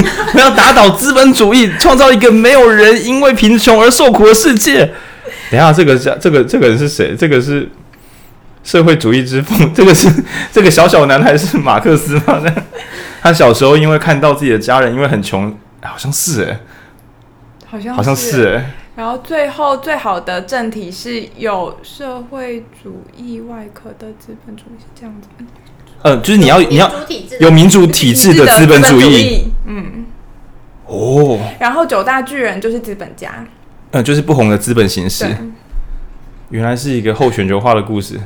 [0.34, 4.90] 我要打倒资本主义，创造一个没有人因为贫穷而受苦的世界。”
[5.50, 7.14] 等一下，这个是这个这个人是谁？
[7.16, 7.68] 这个是
[8.64, 9.54] 社会主义之父。
[9.74, 10.08] 这个是
[10.52, 12.42] 这个小小男孩是马克思吗？
[13.22, 16.58] 他小时候因为看到自己的家人因为很穷，好像是诶，
[17.66, 18.64] 好像好像是诶。
[18.96, 25.28] 然后最后最好的正体是有社会主义外壳的资本主义，是这样子。
[26.06, 26.88] 呃，就是你要你要
[27.40, 30.06] 有民主 体制的资本主义，嗯，
[30.86, 31.40] 哦。
[31.58, 33.48] 然后九大巨人就是资本家，嗯、
[33.90, 35.26] 呃，就是不同的资本形式。
[36.50, 38.20] 原来是一个后全球化的故事。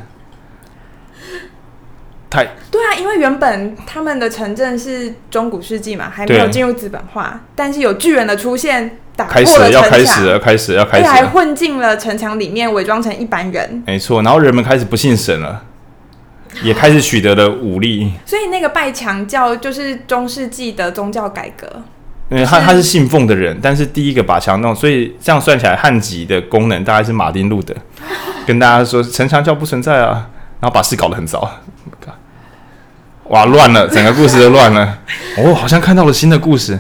[2.29, 8.99] 太对啊，因为原本他们的城镇是中古世纪嘛，还没有进入资本化，但是有巨人的出现。
[9.29, 13.83] 开始了，要开始了，开始要开始，还混进了城墙里面，伪装成一般人。
[13.87, 15.63] 没错，然后人们开始不信神了，
[16.63, 18.13] 也开始取得了武力。
[18.27, 21.83] 所以那个拜强教就是中世纪的宗教改革。
[22.31, 27.75] 因为他他是信奉的人，但是第一个把墙弄，所以这样算起来，汉籍的功能大概是马丁路德
[28.47, 30.29] 跟大家说城墙教不存在啊，
[30.61, 31.51] 然后把事搞得很糟。
[33.25, 34.99] 哇，乱了，整个故事都乱了。
[35.39, 36.79] 哦，好像看到了新的故事。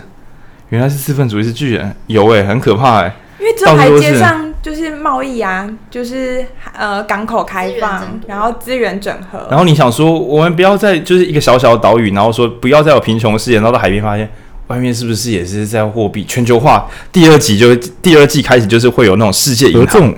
[0.68, 3.12] 原来是资本主义是巨人，有诶、欸，很可怕诶、欸。
[3.40, 6.44] 因为这台阶上就是贸易啊，就是
[6.76, 9.46] 呃港口开放，然后资源整合。
[9.50, 14.28] 然后你想说，我们不要再就是一个小小的岛屿，然后说不要再有贫穷的世界，然后到海边发现，
[14.66, 16.86] 外面是不是也是在货币全球化？
[17.10, 20.14] 第二集就第二季开始就是会有那种世界银行，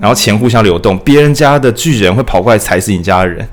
[0.00, 3.48] 然后钱互相流动，别人家的巨人会跑过来踩死你家的人。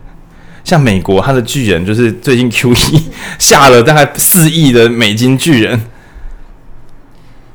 [0.64, 3.02] 像美国，它的巨人就是最近 QE
[3.40, 5.82] 下了大概四亿的美金巨人，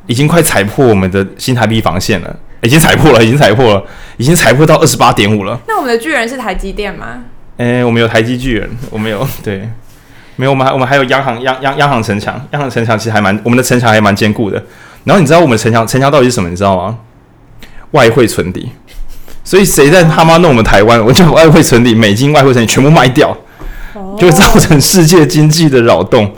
[0.07, 3.85] 已经快踩破我们的新台币防线了，已经踩破了，已经踩破了，
[4.17, 5.59] 已经踩破到二十八点五了。
[5.67, 7.25] 那我们的巨人是台积电吗？
[7.59, 9.69] 诶、欸，我们有台积巨人，我们有对，
[10.37, 14.63] 没有，我们还我们还有央行央央央行城墙，央行城墙其实还蛮，我们的城墙还蛮坚固的。
[15.05, 16.49] 然后你知道我们城墙城墙到底是什么？
[16.49, 16.99] 你知道吗？
[17.93, 18.71] 外汇存底。
[19.43, 21.03] 所以谁在他妈弄我们台湾？
[21.05, 23.37] 我就把外汇存底、美金外汇存底全部卖掉，
[24.19, 26.35] 就会造成世界经济的扰动。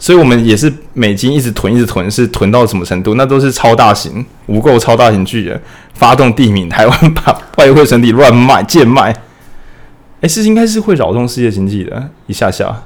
[0.00, 3.14] 所以我们也是美金一直囤，一直囤，是囤到什么程度？
[3.14, 5.60] 那都是超大型、无垢超大型巨人
[5.92, 9.14] 发动地名，台湾把外汇存底乱卖、贱卖。
[10.22, 12.82] 哎，是应该是会扰动世界经济的，一下下。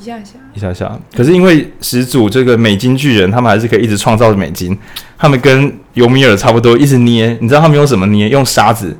[0.00, 0.98] 一下下，一下下。
[1.14, 4.76] 可是因为始祖这个美金巨人，他们还是可以一直创造美金。
[5.18, 7.36] 他们跟尤米尔差不多，一直捏。
[7.40, 8.28] 你知道他们用什么捏？
[8.28, 8.96] 用沙子，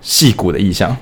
[0.00, 0.96] 细骨的意象。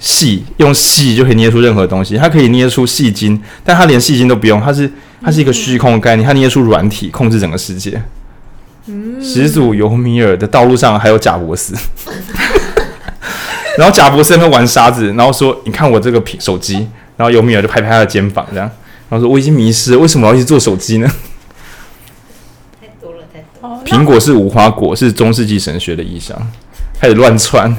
[0.00, 2.16] 矽用细就可以捏出任何东西。
[2.16, 4.60] 它可以捏出细晶，但它连细晶都不用。
[4.60, 4.90] 它是
[5.22, 8.02] 它是一个虚空的概念，它捏出软体，控制整个世界。
[8.86, 9.22] 嗯。
[9.22, 11.74] 始祖尤米尔的道路上还有贾伯斯。
[13.78, 18.68] 然后贾伯斯在那玩沙子，然后说：“你看我这个苹手机。”然后尤米尔就拍拍他的肩膀，这样，
[19.08, 21.08] 然后说：“我已经迷失了，为什么要一直做手机呢？”
[22.80, 23.82] 太多了，太多了。
[23.84, 26.36] 苹果是无花果，是中世纪神学的意象，
[27.00, 27.70] 开始乱窜。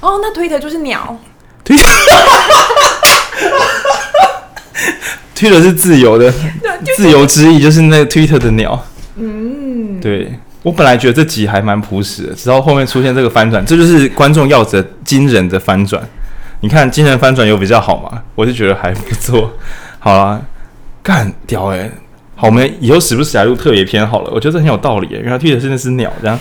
[0.00, 1.18] 哦，那推特就是鸟。
[1.64, 1.84] 推特，
[5.34, 6.32] 推的是自由的，
[6.96, 8.84] 自由之意就是那个推特的鸟。
[9.16, 10.32] 嗯，对，
[10.62, 16.02] 我本来觉得这集还蛮朴实的，直到后面出现这个翻转，这就是观众要的惊人的翻转。
[16.60, 18.22] 你看，惊人翻转有比较好吗？
[18.34, 19.52] 我就觉得还不错。
[19.98, 20.40] 好啦，
[21.02, 21.92] 干屌诶、欸，
[22.36, 24.30] 好，我们以后时不时来录特别篇好了。
[24.32, 26.38] 我觉得这很有道理、欸，原来推的是那只鸟，这样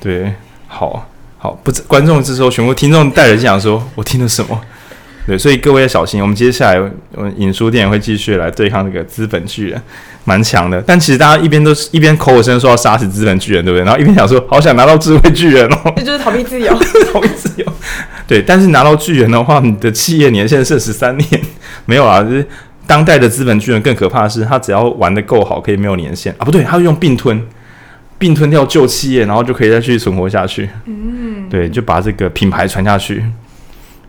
[0.00, 0.32] 对，
[0.66, 1.08] 好
[1.42, 4.60] 好不知，观众这时候全部听众带着想说，我听了什么？
[5.26, 6.22] 对，所以各位要小心。
[6.22, 6.80] 我们接下来，
[7.14, 9.82] 我们影书店会继续来对抗这个资本巨人，
[10.24, 10.80] 蛮强的。
[10.86, 13.84] 但其实大家一边都是一边口口声声说要杀死资本巨人，对不对？
[13.84, 16.72] 然后一边想说，好想拿到智慧巨人哦，这就是逃避自由，
[17.12, 17.66] 逃避自由。
[18.28, 21.28] 对，但是拿到巨人的话，你的企业年限是十三年，
[21.86, 22.22] 没有啊。
[22.22, 22.46] 就是
[22.86, 26.44] 当代的资本巨人更可怕的是，他只要玩的够好，可以没有年限啊。
[26.44, 27.40] 不对，他是用并吞，
[28.18, 30.68] 并吞掉旧企业，然后就可以再去存活下去。
[30.86, 33.22] 嗯，对，就把这个品牌传下去。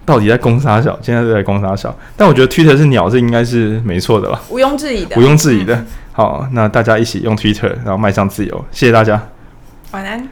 [0.05, 0.97] 到底在攻杀小？
[1.01, 1.93] 现在是在攻杀小？
[2.15, 4.41] 但我觉得 Twitter 是鸟，这应该是没错的吧？
[4.49, 5.83] 毋庸置疑的，毋庸置疑的。
[6.13, 8.65] 好，那大家一起用 Twitter，然后迈向自由。
[8.71, 9.21] 谢谢大家，
[9.91, 10.25] 晚安。